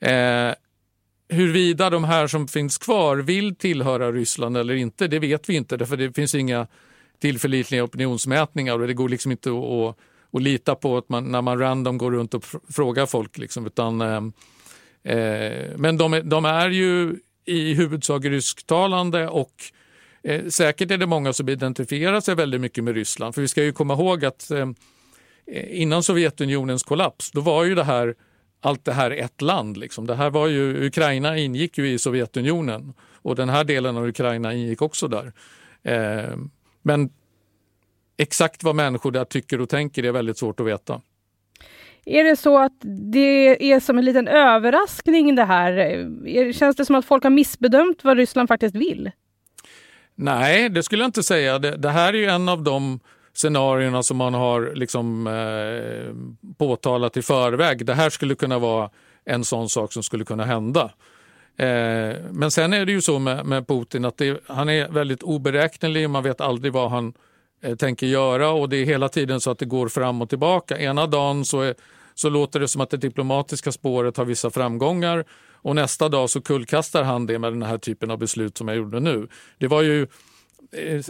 Eh, 0.00 0.50
huruvida 1.28 1.90
de 1.90 2.04
här 2.04 2.26
som 2.26 2.48
finns 2.48 2.78
kvar 2.78 3.16
vill 3.16 3.56
tillhöra 3.56 4.12
Ryssland 4.12 4.56
eller 4.56 4.74
inte, 4.74 5.08
det 5.08 5.18
vet 5.18 5.48
vi 5.48 5.54
inte. 5.54 5.76
därför 5.76 5.96
det 5.96 6.12
finns 6.12 6.34
inga 6.34 6.66
tillförlitliga 7.20 7.84
opinionsmätningar 7.84 8.80
och 8.80 8.86
det 8.86 8.94
går 8.94 9.08
liksom 9.08 9.32
inte 9.32 9.50
att, 9.50 9.96
att 10.32 10.42
lita 10.42 10.74
på 10.74 10.96
att 10.96 11.08
man, 11.08 11.24
när 11.24 11.42
man 11.42 11.58
random 11.58 11.98
går 11.98 12.10
runt 12.10 12.34
och 12.34 12.44
frågar 12.68 13.06
folk. 13.06 13.38
Liksom, 13.38 13.66
utan, 13.66 14.00
eh, 14.00 14.22
eh 15.14 15.76
men 15.76 15.96
de, 15.96 16.20
de, 16.24 16.44
är 16.44 16.70
ju 16.70 17.16
i 17.44 17.74
huvudsak 17.74 18.24
rysktalande 18.24 19.28
och 19.28 19.52
Eh, 20.24 20.48
säkert 20.48 20.90
är 20.90 20.98
det 20.98 21.06
många 21.06 21.32
som 21.32 21.48
identifierar 21.48 22.20
sig 22.20 22.34
väldigt 22.34 22.60
mycket 22.60 22.84
med 22.84 22.94
Ryssland, 22.94 23.34
för 23.34 23.42
vi 23.42 23.48
ska 23.48 23.62
ju 23.62 23.72
komma 23.72 23.94
ihåg 23.94 24.24
att 24.24 24.50
eh, 24.50 24.70
innan 25.70 26.02
Sovjetunionens 26.02 26.82
kollaps, 26.82 27.30
då 27.30 27.40
var 27.40 27.64
ju 27.64 27.74
det 27.74 27.84
här 27.84 28.14
allt 28.60 28.84
det 28.84 28.92
här 28.92 29.10
ett 29.10 29.40
land. 29.40 29.76
Liksom. 29.76 30.06
Det 30.06 30.14
här 30.14 30.30
var 30.30 30.46
ju, 30.46 30.86
Ukraina 30.86 31.38
ingick 31.38 31.78
ju 31.78 31.90
i 31.90 31.98
Sovjetunionen 31.98 32.94
och 33.14 33.36
den 33.36 33.48
här 33.48 33.64
delen 33.64 33.96
av 33.96 34.06
Ukraina 34.06 34.54
ingick 34.54 34.82
också 34.82 35.08
där. 35.08 35.32
Eh, 35.82 36.36
men 36.82 37.10
exakt 38.16 38.62
vad 38.62 38.74
människor 38.74 39.10
där 39.10 39.24
tycker 39.24 39.60
och 39.60 39.68
tänker 39.68 40.02
är 40.02 40.12
väldigt 40.12 40.38
svårt 40.38 40.60
att 40.60 40.66
veta. 40.66 41.00
Är 42.04 42.24
det 42.24 42.36
så 42.36 42.58
att 42.58 42.76
det 43.12 43.72
är 43.72 43.80
som 43.80 43.98
en 43.98 44.04
liten 44.04 44.28
överraskning 44.28 45.34
det 45.34 45.44
här? 45.44 46.52
Känns 46.52 46.76
det 46.76 46.84
som 46.84 46.96
att 46.96 47.04
folk 47.04 47.22
har 47.22 47.30
missbedömt 47.30 48.04
vad 48.04 48.16
Ryssland 48.16 48.48
faktiskt 48.48 48.76
vill? 48.76 49.10
Nej, 50.14 50.68
det 50.68 50.82
skulle 50.82 51.02
jag 51.02 51.08
inte 51.08 51.22
säga. 51.22 51.58
Det, 51.58 51.76
det 51.76 51.90
här 51.90 52.14
är 52.14 52.18
ju 52.18 52.26
en 52.26 52.48
av 52.48 52.62
de 52.62 53.00
scenarierna 53.34 54.02
som 54.02 54.16
man 54.16 54.34
har 54.34 54.72
liksom, 54.74 55.26
eh, 55.26 56.14
påtalat 56.58 57.16
i 57.16 57.22
förväg. 57.22 57.86
Det 57.86 57.94
här 57.94 58.10
skulle 58.10 58.34
kunna 58.34 58.58
vara 58.58 58.90
en 59.24 59.44
sån 59.44 59.68
sak 59.68 59.92
som 59.92 60.02
skulle 60.02 60.24
kunna 60.24 60.44
hända. 60.44 60.90
Eh, 61.56 62.16
men 62.30 62.50
sen 62.50 62.72
är 62.72 62.86
det 62.86 62.92
ju 62.92 63.00
så 63.00 63.18
med, 63.18 63.46
med 63.46 63.66
Putin 63.66 64.04
att 64.04 64.16
det, 64.16 64.40
han 64.46 64.68
är 64.68 64.88
väldigt 64.88 65.22
oberäknelig. 65.22 66.10
Man 66.10 66.22
vet 66.22 66.40
aldrig 66.40 66.72
vad 66.72 66.90
han 66.90 67.12
eh, 67.62 67.76
tänker 67.76 68.06
göra 68.06 68.50
och 68.50 68.68
det 68.68 68.76
är 68.76 68.84
hela 68.84 69.08
tiden 69.08 69.40
så 69.40 69.50
att 69.50 69.58
det 69.58 69.66
går 69.66 69.88
fram 69.88 70.22
och 70.22 70.28
tillbaka. 70.28 70.78
Ena 70.78 71.06
dagen 71.06 71.44
så, 71.44 71.60
är, 71.60 71.74
så 72.14 72.28
låter 72.28 72.60
det 72.60 72.68
som 72.68 72.80
att 72.80 72.90
det 72.90 72.96
diplomatiska 72.96 73.72
spåret 73.72 74.16
har 74.16 74.24
vissa 74.24 74.50
framgångar 74.50 75.24
och 75.54 75.74
nästa 75.74 76.08
dag 76.08 76.30
så 76.30 76.40
kullkastar 76.40 77.02
han 77.02 77.26
det 77.26 77.38
med 77.38 77.52
den 77.52 77.62
här 77.62 77.78
typen 77.78 78.10
av 78.10 78.18
beslut 78.18 78.58
som 78.58 78.68
jag 78.68 78.76
gjorde 78.76 79.00
nu. 79.00 79.28
Det 79.58 79.68
var 79.68 79.82
ju 79.82 80.06
Eh, 80.72 81.02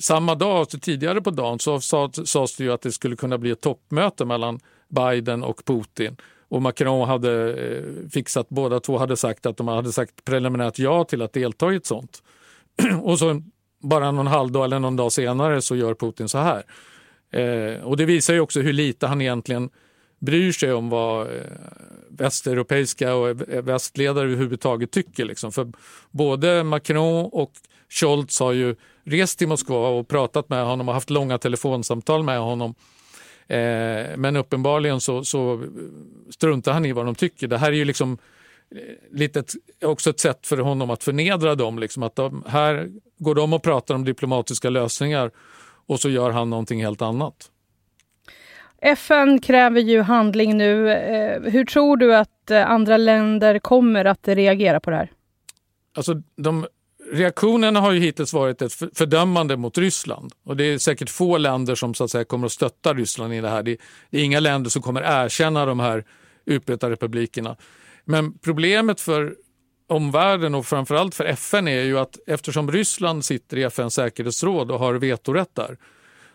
samma 0.00 0.34
dag, 0.34 0.56
alltså 0.56 0.78
tidigare 0.78 1.20
på 1.20 1.30
dagen, 1.30 1.58
så 1.58 1.80
sades 1.80 2.56
det 2.56 2.64
ju 2.64 2.72
att 2.72 2.82
det 2.82 2.92
skulle 2.92 3.16
kunna 3.16 3.38
bli 3.38 3.50
ett 3.50 3.60
toppmöte 3.60 4.24
mellan 4.24 4.60
Biden 4.88 5.42
och 5.42 5.64
Putin. 5.64 6.16
Och 6.48 6.62
Macron 6.62 7.08
hade 7.08 7.52
eh, 7.52 8.10
fixat, 8.10 8.48
båda 8.48 8.80
två 8.80 8.98
hade 8.98 9.16
sagt 9.16 9.46
att 9.46 9.56
de 9.56 9.68
hade 9.68 9.92
sagt 9.92 10.24
preliminärt 10.24 10.78
ja 10.78 11.04
till 11.04 11.22
att 11.22 11.32
delta 11.32 11.72
i 11.72 11.76
ett 11.76 11.86
sånt. 11.86 12.22
och 13.02 13.18
så 13.18 13.42
bara 13.82 14.10
någon 14.10 14.26
halvdag 14.26 14.64
eller 14.64 14.78
någon 14.78 14.96
dag 14.96 15.12
senare 15.12 15.62
så 15.62 15.76
gör 15.76 15.94
Putin 15.94 16.28
så 16.28 16.38
här. 16.38 16.62
Eh, 17.32 17.82
och 17.82 17.96
det 17.96 18.04
visar 18.04 18.34
ju 18.34 18.40
också 18.40 18.60
hur 18.60 18.72
lite 18.72 19.06
han 19.06 19.20
egentligen 19.20 19.70
bryr 20.18 20.52
sig 20.52 20.72
om 20.72 20.88
vad 20.88 21.26
eh, 21.26 21.42
västeuropeiska 22.10 23.14
och 23.14 23.40
västledare 23.48 24.24
överhuvudtaget 24.24 24.90
tycker. 24.90 25.24
Liksom. 25.24 25.52
För 25.52 25.72
både 26.10 26.64
Macron 26.64 27.28
och 27.32 27.52
Scholz 27.88 28.40
har 28.40 28.52
ju 28.52 28.76
rest 29.04 29.38
till 29.38 29.48
Moskva 29.48 29.88
och 29.88 30.08
pratat 30.08 30.48
med 30.48 30.64
honom 30.64 30.88
och 30.88 30.94
haft 30.94 31.10
långa 31.10 31.38
telefonsamtal 31.38 32.22
med 32.22 32.40
honom. 32.40 32.74
Eh, 33.46 34.16
men 34.16 34.36
uppenbarligen 34.36 35.00
så, 35.00 35.24
så 35.24 35.62
struntar 36.30 36.72
han 36.72 36.84
i 36.84 36.92
vad 36.92 37.06
de 37.06 37.14
tycker. 37.14 37.48
Det 37.48 37.58
här 37.58 37.72
är 37.72 37.76
ju 37.76 37.84
liksom 37.84 38.18
eh, 38.70 39.18
lite 39.18 39.40
ett, 39.40 39.52
också 39.84 40.10
ett 40.10 40.20
sätt 40.20 40.46
för 40.46 40.58
honom 40.58 40.90
att 40.90 41.04
förnedra 41.04 41.54
dem. 41.54 41.78
Liksom 41.78 42.02
att 42.02 42.16
de, 42.16 42.44
här 42.46 42.90
går 43.18 43.34
de 43.34 43.52
och 43.52 43.62
pratar 43.62 43.94
om 43.94 44.04
diplomatiska 44.04 44.70
lösningar 44.70 45.30
och 45.86 46.00
så 46.00 46.10
gör 46.10 46.30
han 46.30 46.50
någonting 46.50 46.84
helt 46.84 47.02
annat. 47.02 47.50
FN 48.84 49.40
kräver 49.40 49.80
ju 49.80 50.00
handling 50.00 50.56
nu. 50.56 50.92
Eh, 50.92 51.42
hur 51.42 51.64
tror 51.64 51.96
du 51.96 52.16
att 52.16 52.50
eh, 52.50 52.70
andra 52.70 52.96
länder 52.96 53.58
kommer 53.58 54.04
att 54.04 54.28
reagera 54.28 54.80
på 54.80 54.90
det 54.90 54.96
här? 54.96 55.10
Alltså, 55.96 56.22
de, 56.36 56.66
reaktionerna 57.12 57.80
har 57.80 57.92
ju 57.92 58.00
hittills 58.00 58.32
varit 58.32 58.62
ett 58.62 58.72
fördömande 58.72 59.56
mot 59.56 59.78
Ryssland. 59.78 60.32
Och 60.44 60.56
det 60.56 60.64
är 60.64 60.78
säkert 60.78 61.10
få 61.10 61.38
länder 61.38 61.74
som 61.74 61.94
så 61.94 62.04
att 62.04 62.10
säga, 62.10 62.24
kommer 62.24 62.46
att 62.46 62.52
stötta 62.52 62.94
Ryssland 62.94 63.34
i 63.34 63.40
det 63.40 63.48
här. 63.48 63.62
Det, 63.62 63.76
det 64.10 64.20
är 64.20 64.24
inga 64.24 64.40
länder 64.40 64.70
som 64.70 64.82
kommer 64.82 65.24
erkänna 65.24 65.66
de 65.66 65.80
här 65.80 66.04
utbrytarrepublikerna. 66.44 67.56
Men 68.04 68.38
problemet 68.38 69.00
för 69.00 69.34
omvärlden 69.88 70.54
och 70.54 70.66
framförallt 70.66 71.14
för 71.14 71.24
FN 71.24 71.68
är 71.68 71.82
ju 71.82 71.98
att 71.98 72.18
eftersom 72.26 72.72
Ryssland 72.72 73.24
sitter 73.24 73.56
i 73.56 73.62
FNs 73.62 73.94
säkerhetsråd 73.94 74.70
och 74.70 74.78
har 74.78 74.94
vetorätt 74.94 75.54
där 75.54 75.76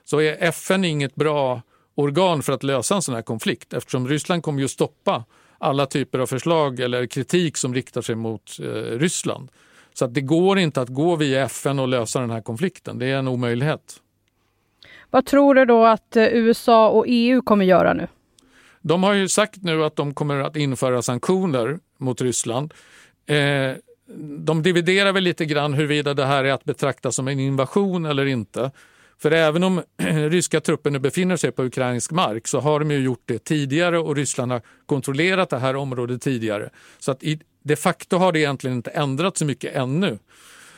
så 0.04 0.22
är 0.22 0.38
FN 0.44 0.86
inget 0.86 1.16
bra 1.16 1.62
organ 1.96 2.44
för 2.44 2.54
att 2.54 2.64
lösa 2.64 2.96
en 2.96 3.02
sån 3.02 3.16
här 3.16 3.22
konflikt 3.22 3.74
eftersom 3.74 4.08
Ryssland 4.08 4.44
kommer 4.44 4.62
ju 4.62 4.68
stoppa 4.68 5.26
alla 5.58 5.86
typer 5.86 6.20
av 6.20 6.28
förslag 6.28 6.80
eller 6.80 7.08
kritik 7.08 7.58
som 7.58 7.74
riktar 7.74 8.02
sig 8.02 8.16
mot 8.16 8.60
eh, 8.60 8.66
Ryssland. 9.00 9.50
Så 9.98 10.06
att 10.06 10.14
det 10.14 10.22
går 10.22 10.60
inte 10.60 10.82
att 10.82 10.90
gå 10.90 11.16
via 11.16 11.46
FN 11.46 11.80
och 11.80 11.88
lösa 11.88 12.20
den 12.20 12.30
här 12.30 12.42
konflikten. 12.42 13.00
Det 13.00 13.06
är 13.06 13.16
en 13.16 13.28
omöjlighet. 13.28 13.82
Vad 15.10 15.26
tror 15.26 15.56
du 15.56 15.66
då 15.66 15.86
att 15.86 16.16
eh, 16.16 16.26
USA 16.26 16.90
och 16.90 17.06
EU 17.08 17.42
kommer 17.42 17.66
göra 17.66 17.94
nu? 17.94 18.08
De 18.82 19.04
har 19.04 19.14
ju 19.14 19.28
sagt 19.28 19.64
nu 19.64 19.84
att 19.84 19.96
de 19.96 20.14
kommer 20.14 20.40
att 20.40 20.56
införa 20.56 21.02
sanktioner 21.02 21.80
mot 21.98 22.22
Ryssland. 22.22 22.74
Eh, 23.26 23.72
de 24.40 24.64
dividerar 24.64 25.12
väl 25.12 25.24
lite 25.24 25.46
grann 25.46 25.74
huruvida 25.74 26.14
det 26.14 26.26
här 26.26 26.44
är 26.44 26.54
att 26.54 26.64
betrakta 26.64 27.12
som 27.12 27.28
en 27.28 27.40
invasion 27.40 28.06
eller 28.06 28.26
inte. 28.26 28.72
För 29.20 29.32
även 29.32 29.64
om 29.64 29.82
ryska 30.30 30.62
trupper 30.62 30.92
nu 30.92 31.00
befinner 31.00 31.38
sig 31.38 31.52
på 31.52 31.64
ukrainsk 31.64 32.12
mark 32.12 32.48
så 32.48 32.60
har 32.60 32.80
de 32.80 32.92
ju 32.92 32.98
gjort 32.98 33.24
det 33.26 33.40
tidigare 33.40 34.00
och 34.00 34.16
Ryssland 34.16 34.52
har 34.52 34.62
kontrollerat 34.86 35.50
det 35.50 35.60
här 35.60 35.76
området 35.76 36.22
tidigare. 36.22 36.70
Så 37.00 37.12
att 37.12 37.24
de 37.68 37.76
facto 37.76 38.18
har 38.18 38.32
det 38.32 38.40
egentligen 38.40 38.78
inte 38.78 38.90
ändrats 38.90 39.40
så 39.40 39.46
mycket 39.46 39.76
ännu. 39.76 40.18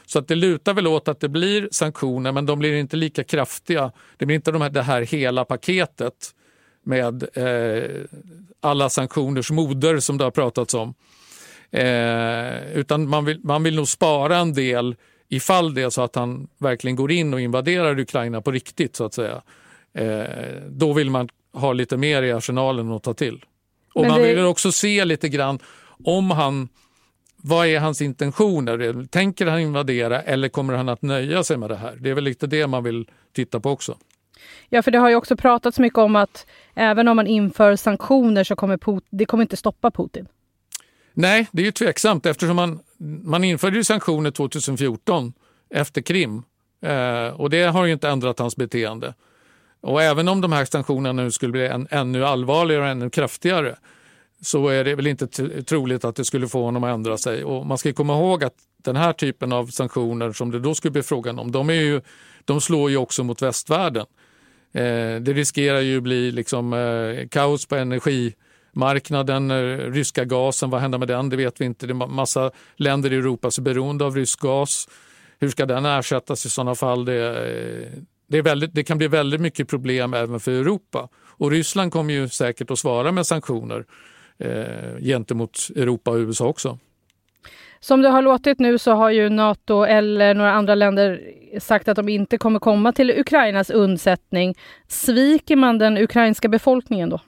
Så 0.05 0.19
att 0.19 0.27
det 0.27 0.35
lutar 0.35 0.73
väl 0.73 0.87
åt 0.87 1.07
att 1.07 1.19
det 1.19 1.29
blir 1.29 1.69
sanktioner 1.71 2.31
men 2.31 2.45
de 2.45 2.59
blir 2.59 2.73
inte 2.73 2.97
lika 2.97 3.23
kraftiga. 3.23 3.91
Det 4.17 4.25
blir 4.25 4.35
inte 4.35 4.51
de 4.51 4.61
här, 4.61 4.69
det 4.69 4.81
här 4.81 5.01
hela 5.01 5.45
paketet 5.45 6.33
med 6.83 7.23
eh, 7.33 8.01
alla 8.61 8.89
sanktioners 8.89 9.51
moder 9.51 9.99
som 9.99 10.17
det 10.17 10.23
har 10.23 10.31
pratats 10.31 10.73
om. 10.73 10.93
Eh, 11.71 12.73
utan 12.73 13.09
man 13.09 13.25
vill, 13.25 13.39
man 13.43 13.63
vill 13.63 13.75
nog 13.75 13.87
spara 13.87 14.37
en 14.37 14.53
del 14.53 14.95
ifall 15.29 15.73
det 15.73 15.81
är 15.81 15.89
så 15.89 16.01
att 16.01 16.15
han 16.15 16.47
verkligen 16.57 16.95
går 16.95 17.11
in 17.11 17.33
och 17.33 17.41
invaderar 17.41 17.99
Ukraina 17.99 18.41
på 18.41 18.51
riktigt 18.51 18.95
så 18.95 19.05
att 19.05 19.13
säga. 19.13 19.41
Eh, 19.93 20.23
då 20.67 20.93
vill 20.93 21.09
man 21.09 21.29
ha 21.53 21.73
lite 21.73 21.97
mer 21.97 22.23
i 22.23 22.31
arsenalen 22.31 22.91
att 22.91 23.03
ta 23.03 23.13
till. 23.13 23.45
Och 23.93 24.01
Men 24.01 24.11
man 24.11 24.21
vill 24.21 24.39
också 24.39 24.71
se 24.71 25.05
lite 25.05 25.29
grann 25.29 25.59
om 26.03 26.31
han 26.31 26.69
vad 27.41 27.67
är 27.67 27.79
hans 27.79 28.01
intentioner? 28.01 29.07
Tänker 29.07 29.45
han 29.45 29.59
invadera 29.59 30.21
eller 30.21 30.49
kommer 30.49 30.73
han 30.73 30.89
att 30.89 31.01
nöja 31.01 31.43
sig 31.43 31.57
med 31.57 31.69
det 31.69 31.75
här? 31.75 31.97
Det 31.99 32.09
är 32.09 32.13
väl 32.13 32.23
lite 32.23 32.47
det 32.47 32.67
man 32.67 32.83
vill 32.83 33.07
titta 33.33 33.59
på 33.59 33.69
också. 33.69 33.97
Ja, 34.69 34.81
för 34.81 34.91
det 34.91 34.97
har 34.97 35.09
ju 35.09 35.15
också 35.15 35.35
pratats 35.35 35.79
mycket 35.79 35.99
om 35.99 36.15
att 36.15 36.45
även 36.73 37.07
om 37.07 37.15
man 37.15 37.27
inför 37.27 37.75
sanktioner 37.75 38.43
så 38.43 38.55
kommer 38.55 38.77
Putin, 38.77 39.07
det 39.09 39.25
kommer 39.25 39.41
inte 39.41 39.57
stoppa 39.57 39.91
Putin. 39.91 40.27
Nej, 41.13 41.47
det 41.51 41.61
är 41.61 41.65
ju 41.65 41.71
tveksamt 41.71 42.25
eftersom 42.25 42.55
man, 42.55 42.79
man 43.23 43.43
införde 43.43 43.77
ju 43.77 43.83
sanktioner 43.83 44.31
2014 44.31 45.33
efter 45.69 46.01
Krim 46.01 46.43
eh, 46.81 47.27
och 47.27 47.49
det 47.49 47.63
har 47.63 47.85
ju 47.85 47.93
inte 47.93 48.09
ändrat 48.09 48.39
hans 48.39 48.55
beteende. 48.55 49.13
Och 49.81 50.01
även 50.01 50.27
om 50.27 50.41
de 50.41 50.51
här 50.51 50.65
sanktionerna 50.65 51.23
nu 51.23 51.31
skulle 51.31 51.51
bli 51.51 51.67
en, 51.67 51.87
ännu 51.91 52.25
allvarligare 52.25 52.83
och 52.83 52.89
ännu 52.89 53.09
kraftigare 53.09 53.75
så 54.41 54.67
är 54.67 54.83
det 54.83 54.95
väl 54.95 55.07
inte 55.07 55.27
troligt 55.63 56.05
att 56.05 56.15
det 56.15 56.25
skulle 56.25 56.47
få 56.47 56.63
honom 56.63 56.83
att 56.83 56.93
ändra 56.93 57.17
sig. 57.17 57.43
Och 57.43 57.65
man 57.65 57.77
ska 57.77 57.93
komma 57.93 58.13
ihåg 58.13 58.43
att 58.43 58.55
den 58.83 58.95
här 58.95 59.13
typen 59.13 59.51
av 59.51 59.67
sanktioner 59.67 60.31
som 60.31 60.51
det 60.51 60.59
då 60.59 60.75
skulle 60.75 60.91
bli 60.91 61.03
frågan 61.03 61.39
om, 61.39 61.51
de, 61.51 61.69
är 61.69 61.73
ju, 61.73 62.01
de 62.45 62.61
slår 62.61 62.89
ju 62.89 62.97
också 62.97 63.23
mot 63.23 63.41
västvärlden. 63.41 64.05
Eh, 64.73 65.15
det 65.21 65.33
riskerar 65.33 65.79
ju 65.79 66.01
bli 66.01 66.31
liksom, 66.31 66.73
eh, 66.73 67.27
kaos 67.27 67.65
på 67.65 67.75
energimarknaden, 67.75 69.51
eh, 69.51 69.77
ryska 69.91 70.25
gasen, 70.25 70.69
vad 70.69 70.81
händer 70.81 70.97
med 70.97 71.07
den? 71.07 71.29
Det 71.29 71.37
vet 71.37 71.61
vi 71.61 71.65
inte. 71.65 71.87
Det 71.87 71.91
är 71.91 72.07
massa 72.07 72.51
länder 72.75 73.13
i 73.13 73.15
Europa 73.15 73.51
som 73.51 73.61
är 73.61 73.73
beroende 73.73 74.05
av 74.05 74.15
rysk 74.15 74.39
gas. 74.39 74.87
Hur 75.39 75.49
ska 75.49 75.65
den 75.65 75.85
ersättas 75.85 76.45
i 76.45 76.49
sådana 76.49 76.75
fall? 76.75 77.05
Det, 77.05 77.27
eh, 77.27 78.01
det, 78.27 78.37
är 78.37 78.41
väldigt, 78.41 78.73
det 78.73 78.83
kan 78.83 78.97
bli 78.97 79.07
väldigt 79.07 79.41
mycket 79.41 79.67
problem 79.67 80.13
även 80.13 80.39
för 80.39 80.51
Europa. 80.51 81.09
Och 81.15 81.51
Ryssland 81.51 81.91
kommer 81.91 82.13
ju 82.13 82.29
säkert 82.29 82.71
att 82.71 82.79
svara 82.79 83.11
med 83.11 83.27
sanktioner 83.27 83.85
eh, 84.39 84.97
gentemot 85.01 85.59
Europa 85.75 86.11
och 86.11 86.17
USA 86.17 86.45
också. 86.45 86.77
Som 87.79 88.01
det 88.01 88.09
har 88.09 88.21
låtit 88.21 88.59
nu 88.59 88.77
så 88.77 88.91
har 88.91 89.09
ju 89.09 89.29
Nato 89.29 89.83
eller 89.83 90.33
några 90.33 90.51
andra 90.51 90.75
länder 90.75 91.21
sagt 91.59 91.87
att 91.87 91.95
de 91.95 92.09
inte 92.09 92.37
kommer 92.37 92.59
komma 92.59 92.91
till 92.91 93.11
Ukrainas 93.11 93.69
undsättning. 93.69 94.55
Sviker 94.87 95.55
man 95.55 95.77
den 95.77 95.97
ukrainska 95.97 96.47
befolkningen 96.47 97.09
då? 97.09 97.19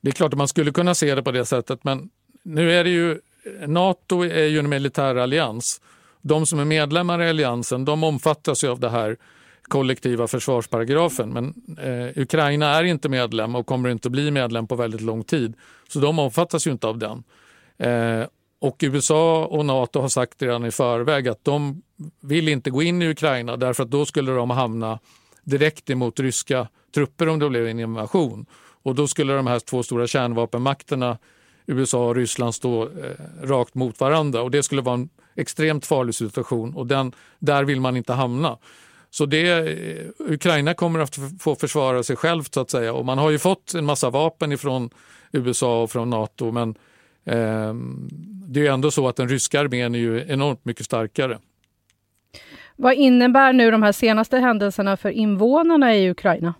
Det 0.00 0.08
är 0.08 0.12
klart 0.12 0.32
att 0.32 0.38
man 0.38 0.48
skulle 0.48 0.72
kunna 0.72 0.94
se 0.94 1.14
det 1.14 1.22
på 1.22 1.30
det 1.30 1.44
sättet 1.44 1.84
men 1.84 2.10
nu 2.42 2.72
är 2.72 2.84
det 2.84 2.90
ju 2.90 3.20
Nato 3.66 4.24
är 4.24 4.44
ju 4.44 4.58
en 4.58 4.68
militär 4.68 5.16
allians. 5.16 5.80
De 6.22 6.46
som 6.46 6.58
är 6.58 6.64
medlemmar 6.64 7.22
i 7.22 7.28
alliansen 7.28 7.84
de 7.84 8.04
omfattas 8.04 8.64
ju 8.64 8.68
av 8.68 8.80
det 8.80 8.90
här 8.90 9.16
kollektiva 9.68 10.26
försvarsparagrafen. 10.26 11.32
Men 11.32 11.54
eh, 11.78 12.22
Ukraina 12.22 12.66
är 12.66 12.84
inte 12.84 13.08
medlem 13.08 13.54
och 13.54 13.66
kommer 13.66 13.88
inte 13.88 14.10
bli 14.10 14.30
medlem 14.30 14.66
på 14.66 14.76
väldigt 14.76 15.00
lång 15.00 15.24
tid. 15.24 15.54
Så 15.88 15.98
de 15.98 16.18
omfattas 16.18 16.66
ju 16.66 16.70
inte 16.70 16.86
av 16.86 16.98
den. 16.98 17.22
Eh, 17.78 18.26
och 18.60 18.76
USA 18.80 19.44
och 19.44 19.66
Nato 19.66 20.00
har 20.00 20.08
sagt 20.08 20.42
redan 20.42 20.64
i 20.64 20.70
förväg 20.70 21.28
att 21.28 21.44
de 21.44 21.82
vill 22.20 22.48
inte 22.48 22.70
gå 22.70 22.82
in 22.82 23.02
i 23.02 23.08
Ukraina 23.08 23.56
därför 23.56 23.82
att 23.82 23.90
då 23.90 24.06
skulle 24.06 24.32
de 24.32 24.50
hamna 24.50 24.98
direkt 25.42 25.90
emot 25.90 26.20
ryska 26.20 26.68
trupper 26.94 27.28
om 27.28 27.38
det 27.38 27.48
blev 27.48 27.66
en 27.66 27.80
invasion. 27.80 28.46
Och 28.82 28.94
då 28.94 29.06
skulle 29.06 29.32
de 29.32 29.46
här 29.46 29.58
två 29.58 29.82
stora 29.82 30.06
kärnvapenmakterna, 30.06 31.18
USA 31.66 32.08
och 32.08 32.16
Ryssland, 32.16 32.54
stå 32.54 32.82
eh, 32.82 32.88
rakt 33.42 33.74
mot 33.74 34.00
varandra 34.00 34.42
och 34.42 34.50
det 34.50 34.62
skulle 34.62 34.82
vara 34.82 34.94
en 34.94 35.08
extremt 35.36 35.86
farlig 35.86 36.14
situation 36.14 36.74
och 36.74 36.86
den, 36.86 37.12
där 37.38 37.64
vill 37.64 37.80
man 37.80 37.96
inte 37.96 38.12
hamna. 38.12 38.58
Så 39.10 39.26
det, 39.26 39.50
eh, 39.50 40.06
Ukraina 40.18 40.74
kommer 40.74 40.98
att 40.98 41.18
få 41.40 41.54
försvara 41.54 42.02
sig 42.02 42.16
självt 42.16 42.54
så 42.54 42.60
att 42.60 42.70
säga 42.70 42.92
och 42.92 43.04
man 43.04 43.18
har 43.18 43.30
ju 43.30 43.38
fått 43.38 43.74
en 43.74 43.84
massa 43.84 44.10
vapen 44.10 44.52
ifrån 44.52 44.90
USA 45.32 45.82
och 45.82 45.90
från 45.90 46.10
Nato 46.10 46.52
men 46.52 46.68
eh, 47.24 47.74
det 48.48 48.60
är 48.60 48.64
ju 48.64 48.66
ändå 48.66 48.90
så 48.90 49.08
att 49.08 49.16
den 49.16 49.28
ryska 49.28 49.60
armén 49.60 49.94
är 49.94 49.98
ju 49.98 50.24
enormt 50.28 50.64
mycket 50.64 50.86
starkare. 50.86 51.38
Vad 52.76 52.94
innebär 52.94 53.52
nu 53.52 53.70
de 53.70 53.82
här 53.82 53.92
senaste 53.92 54.38
händelserna 54.38 54.96
för 54.96 55.10
invånarna 55.10 55.96
i 55.96 56.10
Ukraina? 56.10 56.54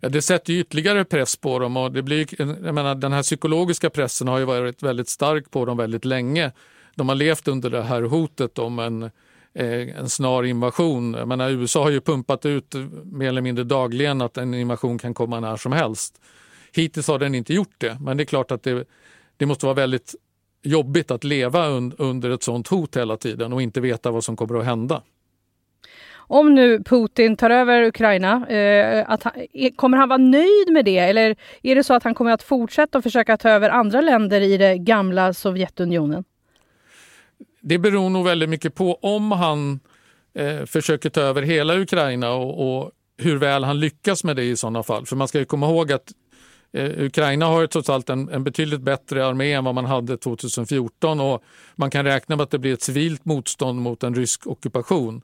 Ja, 0.00 0.08
det 0.08 0.22
sätter 0.22 0.52
ytterligare 0.52 1.04
press 1.04 1.36
på 1.36 1.58
dem 1.58 1.76
och 1.76 1.92
det 1.92 2.02
blir, 2.02 2.40
jag 2.64 2.74
menar, 2.74 2.94
den 2.94 3.12
här 3.12 3.22
psykologiska 3.22 3.90
pressen 3.90 4.28
har 4.28 4.38
ju 4.38 4.44
varit 4.44 4.82
väldigt 4.82 5.08
stark 5.08 5.50
på 5.50 5.64
dem 5.64 5.76
väldigt 5.76 6.04
länge. 6.04 6.52
De 6.94 7.08
har 7.08 7.16
levt 7.16 7.48
under 7.48 7.70
det 7.70 7.82
här 7.82 8.02
hotet 8.02 8.58
om 8.58 8.78
en, 8.78 9.10
Eh, 9.54 9.98
en 9.98 10.08
snar 10.08 10.42
invasion. 10.42 11.14
Jag 11.14 11.28
menar, 11.28 11.50
USA 11.50 11.82
har 11.82 11.90
ju 11.90 12.00
pumpat 12.00 12.46
ut 12.46 12.74
mer 13.04 13.28
eller 13.28 13.40
mindre 13.40 13.64
dagligen 13.64 14.20
att 14.20 14.36
en 14.36 14.54
invasion 14.54 14.98
kan 14.98 15.14
komma 15.14 15.40
när 15.40 15.56
som 15.56 15.72
helst. 15.72 16.20
Hittills 16.72 17.08
har 17.08 17.18
den 17.18 17.34
inte 17.34 17.54
gjort 17.54 17.74
det, 17.78 17.96
men 18.00 18.16
det 18.16 18.22
är 18.22 18.24
klart 18.26 18.50
att 18.50 18.62
det, 18.62 18.84
det 19.36 19.46
måste 19.46 19.66
vara 19.66 19.74
väldigt 19.74 20.14
jobbigt 20.62 21.10
att 21.10 21.24
leva 21.24 21.66
un, 21.66 21.94
under 21.98 22.30
ett 22.30 22.42
sånt 22.42 22.68
hot 22.68 22.96
hela 22.96 23.16
tiden 23.16 23.52
och 23.52 23.62
inte 23.62 23.80
veta 23.80 24.10
vad 24.10 24.24
som 24.24 24.36
kommer 24.36 24.58
att 24.58 24.64
hända. 24.64 25.02
Om 26.14 26.54
nu 26.54 26.82
Putin 26.82 27.36
tar 27.36 27.50
över 27.50 27.82
Ukraina, 27.82 28.48
eh, 28.48 29.04
att 29.10 29.22
han, 29.22 29.32
e, 29.52 29.70
kommer 29.70 29.96
han 29.96 30.08
vara 30.08 30.18
nöjd 30.18 30.72
med 30.72 30.84
det 30.84 30.98
eller 30.98 31.36
är 31.62 31.74
det 31.74 31.84
så 31.84 31.94
att 31.94 32.02
han 32.02 32.14
kommer 32.14 32.30
att 32.30 32.42
fortsätta 32.42 32.98
att 32.98 33.04
försöka 33.04 33.36
ta 33.36 33.50
över 33.50 33.70
andra 33.70 34.00
länder 34.00 34.40
i 34.40 34.56
det 34.56 34.78
gamla 34.78 35.34
Sovjetunionen? 35.34 36.24
Det 37.62 37.78
beror 37.78 38.10
nog 38.10 38.24
väldigt 38.24 38.48
mycket 38.48 38.74
på 38.74 38.94
om 38.94 39.32
han 39.32 39.80
eh, 40.34 40.64
försöker 40.64 41.10
ta 41.10 41.20
över 41.20 41.42
hela 41.42 41.78
Ukraina 41.78 42.32
och, 42.32 42.78
och, 42.82 42.90
hur 43.16 43.36
väl 43.36 43.64
han 43.64 43.80
lyckas 43.80 44.24
med 44.24 44.36
det 44.36 44.44
i 44.44 44.56
sådana 44.56 44.82
fall. 44.82 45.06
För 45.06 45.16
man 45.16 45.28
ska 45.28 45.44
komma 45.44 45.66
ihåg 45.66 45.92
att 45.92 46.12
Eh, 46.74 47.04
Ukraina 47.04 47.46
har 47.46 47.60
ju 47.60 47.66
trots 47.66 47.90
allt 47.90 48.10
en, 48.10 48.28
en, 48.28 48.44
betydligt 48.44 48.80
bättre 48.80 49.26
armé 49.26 49.52
än 49.52 49.64
vad 49.64 49.74
man 49.74 49.84
hade 49.84 50.16
2014 50.16 51.20
och 51.20 51.42
man 51.74 51.90
kan 51.90 52.04
räkna 52.04 52.36
med 52.36 52.44
att 52.44 52.50
det 52.50 52.58
blir 52.58 52.72
ett 52.72 52.82
civilt 52.82 53.24
motstånd 53.24 53.80
mot 53.80 54.02
en 54.02 54.14
rysk 54.14 54.46
ockupation. 54.46 55.22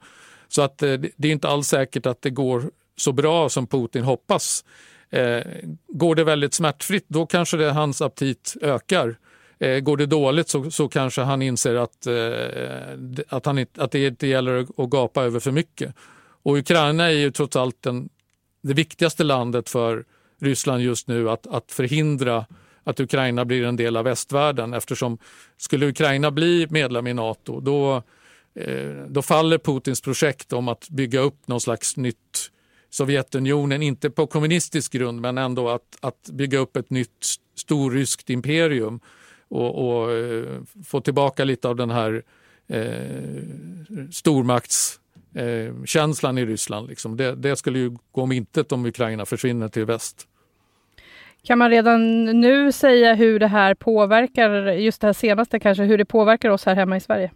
Så 0.48 0.62
att 0.62 0.82
eh, 0.82 0.92
det 1.16 1.28
är 1.28 1.32
inte 1.32 1.48
alls 1.48 1.68
säkert 1.68 2.06
att 2.06 2.22
det 2.22 2.30
går 2.30 2.70
så 2.96 3.12
bra 3.12 3.48
som 3.48 3.66
Putin 3.66 4.04
hoppas. 4.04 4.64
Eh, 5.10 5.42
går 5.88 6.14
det 6.14 6.24
väldigt 6.24 6.54
smärtfritt 6.54 7.06
då 7.08 7.26
kanske 7.26 7.56
det, 7.56 7.70
hans 7.70 8.02
aptit 8.02 8.56
ökar. 8.62 9.16
Eh, 9.60 9.80
går 9.80 9.96
det 9.96 10.06
dåligt 10.06 10.48
så, 10.48 10.70
så 10.70 10.88
kanske 10.88 11.20
han 11.20 11.42
inser 11.42 11.74
att, 11.74 12.06
eh, 12.06 13.26
att, 13.28 13.46
han, 13.46 13.66
att 13.76 13.90
det 13.90 14.06
inte 14.06 14.26
gäller 14.26 14.66
att 14.76 14.90
gapa 14.90 15.22
över 15.22 15.40
för 15.40 15.50
mycket. 15.50 15.94
Och 16.42 16.56
Ukraina 16.56 17.04
är 17.04 17.16
ju 17.16 17.30
trots 17.30 17.56
allt 17.56 17.82
den, 17.82 18.08
det 18.62 18.74
viktigaste 18.74 19.24
landet 19.24 19.68
för 19.68 20.04
Ryssland 20.40 20.82
just 20.82 21.08
nu 21.08 21.30
att, 21.30 21.46
att 21.46 21.72
förhindra 21.72 22.46
att 22.84 23.00
Ukraina 23.00 23.44
blir 23.44 23.64
en 23.64 23.76
del 23.76 23.96
av 23.96 24.04
västvärlden. 24.04 24.74
Eftersom 24.74 25.18
skulle 25.56 25.86
Ukraina 25.86 26.30
bli 26.30 26.66
medlem 26.70 27.06
i 27.06 27.14
Nato 27.14 27.60
då, 27.60 28.02
eh, 28.54 28.92
då 29.08 29.22
faller 29.22 29.58
Putins 29.58 30.00
projekt 30.00 30.52
om 30.52 30.68
att 30.68 30.88
bygga 30.90 31.20
upp 31.20 31.48
någon 31.48 31.60
slags 31.60 31.96
nytt 31.96 32.50
Sovjetunionen, 32.90 33.82
inte 33.82 34.10
på 34.10 34.26
kommunistisk 34.26 34.92
grund 34.92 35.20
men 35.20 35.38
ändå 35.38 35.68
att, 35.68 35.98
att 36.00 36.30
bygga 36.32 36.58
upp 36.58 36.76
ett 36.76 36.90
nytt 36.90 37.26
storryskt 37.54 38.30
imperium 38.30 39.00
och, 39.48 40.02
och 40.02 40.12
eh, 40.12 40.44
få 40.86 41.00
tillbaka 41.00 41.44
lite 41.44 41.68
av 41.68 41.76
den 41.76 41.90
här 41.90 42.22
eh, 42.68 43.42
stormaktskänslan 44.12 46.38
eh, 46.38 46.42
i 46.42 46.46
Ryssland. 46.46 46.88
Liksom. 46.88 47.16
Det, 47.16 47.34
det, 47.34 47.56
skulle 47.56 47.78
ju 47.78 47.96
gå 48.12 48.22
om 48.22 48.32
intet 48.32 48.72
om 48.72 48.86
Ukraina 48.86 49.26
försvinner 49.26 49.68
till 49.68 49.84
väst. 49.84 50.26
Kan 51.42 51.58
man 51.58 51.70
redan 51.70 52.24
nu 52.24 52.72
säga 52.72 53.14
hur 53.14 53.38
det 53.38 53.46
här 53.46 53.74
påverkar, 53.74 54.72
just 54.72 55.00
det 55.00 55.06
här 55.06 55.12
senaste 55.12 55.58
kanske, 55.58 55.84
hur 55.84 55.98
det 55.98 56.04
påverkar 56.04 56.50
oss 56.50 56.64
här 56.64 56.74
hemma 56.74 56.96
i 56.96 57.00
Sverige? 57.00 57.30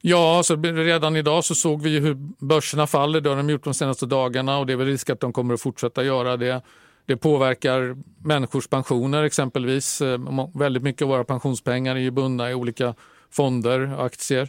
Ja, 0.00 0.36
alltså 0.36 0.56
redan 0.56 1.16
idag 1.16 1.44
så 1.44 1.54
såg 1.54 1.82
vi 1.82 1.98
hur 1.98 2.14
börserna 2.46 2.86
faller. 2.86 3.20
Det 3.20 3.28
har 3.28 3.36
de 3.36 3.50
gjort 3.50 3.64
de 3.64 3.74
senaste 3.74 4.06
dagarna 4.06 4.58
och 4.58 4.66
det 4.66 4.72
är 4.72 4.76
väl 4.76 4.86
risk 4.86 5.10
att 5.10 5.20
de 5.20 5.32
kommer 5.32 5.54
att 5.54 5.60
fortsätta 5.60 6.04
göra 6.04 6.36
det. 6.36 6.62
Det 7.06 7.16
påverkar 7.16 7.96
människors 8.24 8.68
pensioner 8.68 9.22
exempelvis. 9.22 10.00
Eh, 10.00 10.18
väldigt 10.54 10.82
mycket 10.82 11.02
av 11.02 11.08
våra 11.08 11.24
pensionspengar 11.24 11.96
är 11.96 12.00
ju 12.00 12.10
bundna 12.10 12.50
i 12.50 12.54
olika 12.54 12.94
fonder 13.30 13.94
och 13.94 14.06
aktier. 14.06 14.42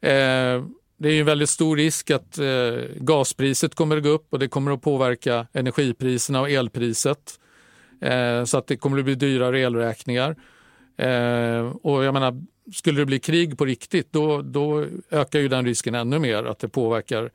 Eh, 0.00 0.64
det 0.96 1.08
är 1.08 1.20
en 1.20 1.26
väldigt 1.26 1.50
stor 1.50 1.76
risk 1.76 2.10
att 2.10 2.38
eh, 2.38 2.74
gaspriset 2.96 3.74
kommer 3.74 3.96
att 3.96 4.02
gå 4.02 4.08
upp 4.08 4.32
och 4.32 4.38
det 4.38 4.48
kommer 4.48 4.72
att 4.72 4.82
påverka 4.82 5.46
energipriserna 5.52 6.40
och 6.40 6.50
elpriset. 6.50 7.40
Så 8.46 8.58
att 8.58 8.66
det 8.66 8.76
kommer 8.76 8.98
att 8.98 9.04
bli 9.04 9.14
dyrare 9.14 9.60
elräkningar. 9.60 10.36
Och 11.82 12.04
jag 12.04 12.14
menar, 12.14 12.42
skulle 12.74 13.00
det 13.00 13.06
bli 13.06 13.18
krig 13.18 13.58
på 13.58 13.64
riktigt 13.64 14.12
då, 14.12 14.42
då 14.42 14.86
ökar 15.10 15.40
ju 15.40 15.48
den 15.48 15.64
risken 15.64 15.94
ännu 15.94 16.18
mer 16.18 16.44
att 16.44 16.58
det 16.58 16.68
påverkar 16.68 17.30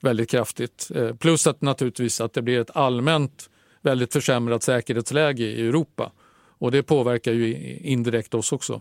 väldigt 0.00 0.30
kraftigt. 0.30 0.90
Plus 1.18 1.46
att 1.46 1.60
naturligtvis 1.60 2.20
att 2.20 2.32
det 2.32 2.42
blir 2.42 2.60
ett 2.60 2.76
allmänt 2.76 3.50
väldigt 3.84 4.12
försämrat 4.12 4.62
säkerhetsläge 4.62 5.44
i 5.44 5.68
Europa. 5.68 6.12
Och 6.58 6.70
det 6.70 6.82
påverkar 6.82 7.32
ju 7.32 7.78
indirekt 7.82 8.34
oss 8.34 8.52
också. 8.52 8.80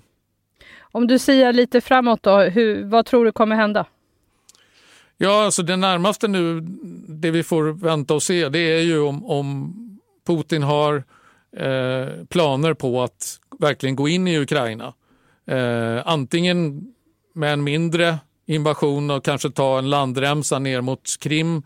Om 0.82 1.08
du 1.08 1.20
säger 1.20 1.54
lite 1.54 1.82
framåt 1.82 2.24
då, 2.24 2.38
hur, 2.40 2.84
vad 2.84 3.06
tror 3.06 3.26
du 3.26 3.32
kommer 3.32 3.56
hända? 3.56 3.86
Ja, 5.18 5.46
alltså 5.46 5.64
det 5.64 5.76
närmaste 5.76 6.28
nu, 6.28 6.62
det 7.08 7.32
vi 7.32 7.44
får 7.44 7.64
vänta 7.64 8.14
och 8.14 8.24
se, 8.24 8.50
det 8.50 8.60
är 8.60 8.82
ju 8.82 9.00
om, 9.00 9.26
om 9.26 9.74
Putin 10.26 10.64
har 10.64 11.04
Eh, 11.58 12.26
planer 12.30 12.74
på 12.74 13.04
att 13.04 13.40
verkligen 13.60 13.96
gå 13.96 14.08
in 14.08 14.28
i 14.28 14.40
Ukraina. 14.40 14.94
Eh, 15.46 16.02
antingen 16.06 16.88
med 17.34 17.54
en 17.54 17.64
mindre 17.64 18.18
invasion 18.46 19.12
och 19.12 19.26
kanske 19.26 19.50
ta 19.50 19.78
en 19.78 19.90
landremsa 19.90 20.60
ner 20.60 20.82
mot 20.82 21.20
Krim 21.20 21.64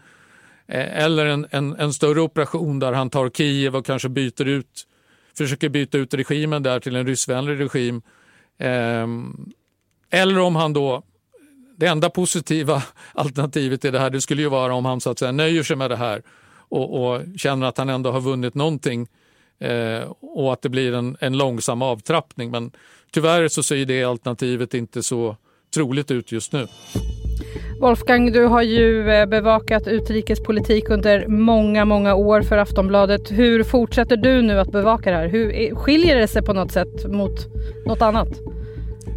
Eh, 0.68 1.04
eller 1.04 1.26
en, 1.26 1.48
en, 1.52 1.76
en, 1.76 1.94
större 1.94 2.22
operation 2.22 2.80
där 2.80 2.94
han 2.94 3.10
tar 3.10 3.30
Kiev 3.30 3.76
och 3.76 3.86
kanske 3.86 4.10
byter 4.10 4.48
ut, 4.48 4.88
försöker 5.38 5.70
byta 5.70 5.98
ut 5.98 6.14
regimen 6.14 6.64
där 6.64 6.80
till 6.80 6.96
en 6.96 7.08
ryssvänlig 7.08 7.60
regim. 7.60 8.02
Ehm, 8.60 9.52
eller 10.10 10.40
om 10.40 10.56
han 10.56 10.74
då 10.74 11.04
det 11.78 11.88
enda 11.88 12.10
positiva 12.10 12.84
alternativet 13.14 13.86
i 13.86 13.92
det 13.92 14.00
här 14.00 14.10
det 14.10 14.22
skulle 14.22 14.42
ju 14.42 14.50
vara 14.50 14.74
om 14.74 14.86
han 14.86 15.02
så 15.02 15.10
att 15.10 15.20
säga 15.20 15.32
nöjer 15.32 15.64
sig 15.64 15.76
med 15.76 15.92
det 15.92 15.96
här 15.96 16.22
och, 16.70 17.04
och 17.04 17.22
känner 17.38 17.68
att 17.68 17.78
han 17.78 17.90
ändå 17.90 18.12
har 18.12 18.22
vunnit 18.22 18.56
någonting 18.56 19.08
eh, 19.60 20.12
och 20.20 20.54
att 20.54 20.62
det 20.62 20.70
blir 20.70 20.94
en, 20.94 21.18
en 21.20 21.38
långsam 21.38 21.82
avtrappning. 21.82 22.52
Men 22.52 22.72
tyvärr 23.12 23.48
så 23.48 23.64
ser 23.64 23.86
det 23.86 24.04
alternativet 24.04 24.74
inte 24.74 25.04
så 25.04 25.38
troligt 25.74 26.12
ut 26.12 26.32
just 26.32 26.52
nu. 26.54 26.68
Wolfgang, 27.80 28.32
du 28.32 28.44
har 28.44 28.62
ju 28.62 29.10
eh, 29.10 29.26
bevakat 29.26 29.88
utrikespolitik 29.88 30.90
under 30.90 31.28
många, 31.28 31.86
många 31.86 32.16
år 32.16 32.42
för 32.42 32.58
Aftonbladet. 32.58 33.32
Hur 33.32 33.64
fortsätter 33.64 34.18
du 34.18 34.42
nu 34.42 34.60
att 34.60 34.72
bevaka 34.72 35.12
det 35.12 35.18
här? 35.18 35.28
Hur, 35.28 35.76
skiljer 35.76 36.16
det 36.16 36.28
sig 36.28 36.42
på 36.42 36.54
något 36.54 36.72
sätt 36.72 37.06
mot 37.06 37.48
något 37.86 38.02
annat? 38.02 38.28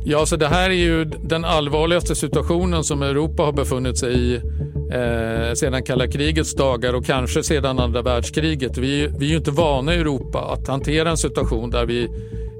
Ja, 0.04 0.26
så 0.26 0.36
det 0.36 0.46
här 0.46 0.70
är 0.70 0.74
ju 0.74 1.04
den 1.04 1.44
allvarligaste 1.44 2.14
situationen 2.14 2.84
som 2.84 3.02
Europa 3.02 3.42
har 3.42 3.52
befunnit 3.52 3.98
sig 3.98 4.14
i 4.14 4.34
eh, 4.92 5.54
sedan 5.54 5.82
kalla 5.82 6.06
krigets 6.06 6.54
dagar 6.54 6.94
och 6.94 7.04
kanske 7.04 7.42
sedan 7.42 7.78
andra 7.78 8.02
världskriget. 8.02 8.78
Vi, 8.78 9.08
vi 9.18 9.26
är 9.26 9.30
ju 9.30 9.36
inte 9.36 9.50
vana 9.50 9.94
i 9.94 9.98
Europa 9.98 10.38
att 10.38 10.68
hantera 10.68 11.10
en 11.10 11.16
situation 11.16 11.70
där 11.70 11.86
vi 11.86 12.08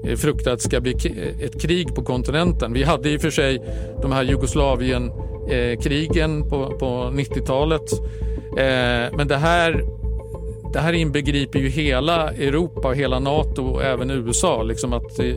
eh, 0.05 0.15
fruktar 0.15 0.51
att 0.51 0.59
det 0.59 0.63
ska 0.63 0.81
bli 0.81 0.95
ett 1.41 1.61
krig 1.61 1.95
på 1.95 2.03
kontinenten. 2.03 2.73
Vi 2.73 2.83
hade 2.83 3.09
i 3.09 3.17
och 3.17 3.21
för 3.21 3.29
sig 3.29 3.61
de 4.01 4.11
här 4.11 4.23
Jugoslavien 4.23 5.11
Jugoslavien-krigen 5.47 6.49
på, 6.49 6.77
på 6.79 6.85
90-talet. 7.13 7.91
Eh, 8.57 9.17
men 9.17 9.27
det 9.27 9.37
här 9.37 9.83
det 10.73 10.79
här 10.79 10.93
inbegriper 10.93 11.59
ju 11.59 11.69
hela 11.69 12.29
Europa, 12.29 12.89
hela 12.89 13.19
Nato 13.19 13.63
och 13.63 13.83
även 13.83 14.11
USA. 14.11 14.63
Liksom 14.63 14.93
att, 14.93 15.19
eh, 15.19 15.35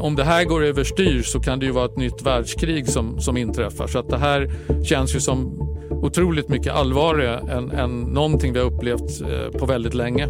om 0.00 0.16
det 0.16 0.24
här 0.24 0.44
går 0.44 0.64
överstyr 0.64 1.22
så 1.22 1.40
kan 1.40 1.58
det 1.58 1.66
ju 1.66 1.72
vara 1.72 1.84
ett 1.84 1.96
nytt 1.96 2.22
världskrig 2.22 2.88
som, 2.88 3.20
som 3.20 3.36
inträffar. 3.36 3.86
Så 3.86 3.98
att 3.98 4.08
det 4.08 4.18
här 4.18 4.50
känns 4.84 5.16
ju 5.16 5.20
som 5.20 5.68
otroligt 5.90 6.48
mycket 6.48 6.72
allvarligare 6.72 7.38
än, 7.38 7.70
än 7.70 8.00
någonting 8.00 8.52
vi 8.52 8.58
har 8.58 8.66
upplevt 8.66 9.20
eh, 9.20 9.58
på 9.58 9.66
väldigt 9.66 9.94
länge. 9.94 10.28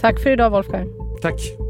Tack 0.00 0.20
för 0.20 0.30
idag 0.30 0.50
Wolfgang. 0.50 0.88
Tack. 1.20 1.67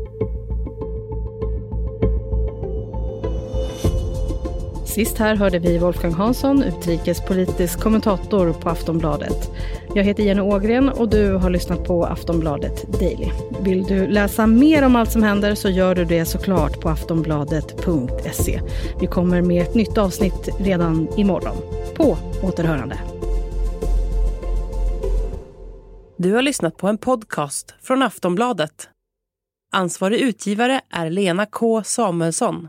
Sist 4.99 5.19
här 5.19 5.37
hörde 5.37 5.59
vi 5.59 5.79
Wolfgang 5.79 6.13
Hansson, 6.13 6.63
utrikespolitisk 6.63 7.81
kommentator 7.81 8.53
på 8.53 8.69
Aftonbladet. 8.69 9.51
Jag 9.95 10.05
heter 10.05 10.23
Jenny 10.23 10.41
Ågren 10.41 10.89
och 10.89 11.09
du 11.09 11.33
har 11.33 11.51
lyssnat 11.51 11.85
på 11.85 12.05
Aftonbladet 12.05 12.93
Daily. 13.01 13.31
Vill 13.61 13.83
du 13.83 14.07
läsa 14.07 14.47
mer 14.47 14.85
om 14.85 14.97
allt 14.97 15.13
som 15.13 15.23
händer 15.23 15.55
så 15.55 15.69
gör 15.69 15.95
du 15.95 16.05
det 16.05 16.25
såklart 16.25 16.81
på 16.81 16.89
aftonbladet.se. 16.89 18.61
Vi 19.01 19.07
kommer 19.07 19.43
med 19.43 19.63
ett 19.63 19.75
nytt 19.75 19.99
avsnitt 19.99 20.49
redan 20.61 21.09
imorgon. 21.17 21.57
På 21.97 22.17
återhörande. 22.43 22.99
Du 26.17 26.33
har 26.33 26.43
lyssnat 26.43 26.77
på 26.77 26.89
en 26.89 26.99
podcast 26.99 27.75
från 27.83 28.03
Aftonbladet. 28.03 28.89
Ansvarig 29.73 30.21
utgivare 30.21 30.81
är 30.91 31.11
Lena 31.11 31.47
K 31.47 31.83
Samuelsson. 31.83 32.69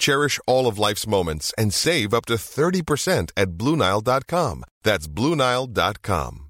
Cherish 0.00 0.40
all 0.46 0.66
of 0.66 0.78
life's 0.78 1.06
moments 1.06 1.54
and 1.56 1.72
save 1.72 2.12
up 2.12 2.26
to 2.26 2.34
30% 2.34 3.30
at 3.36 3.50
BlueNile.com. 3.50 4.64
That's 4.82 5.06
BlueNile.com. 5.06 6.49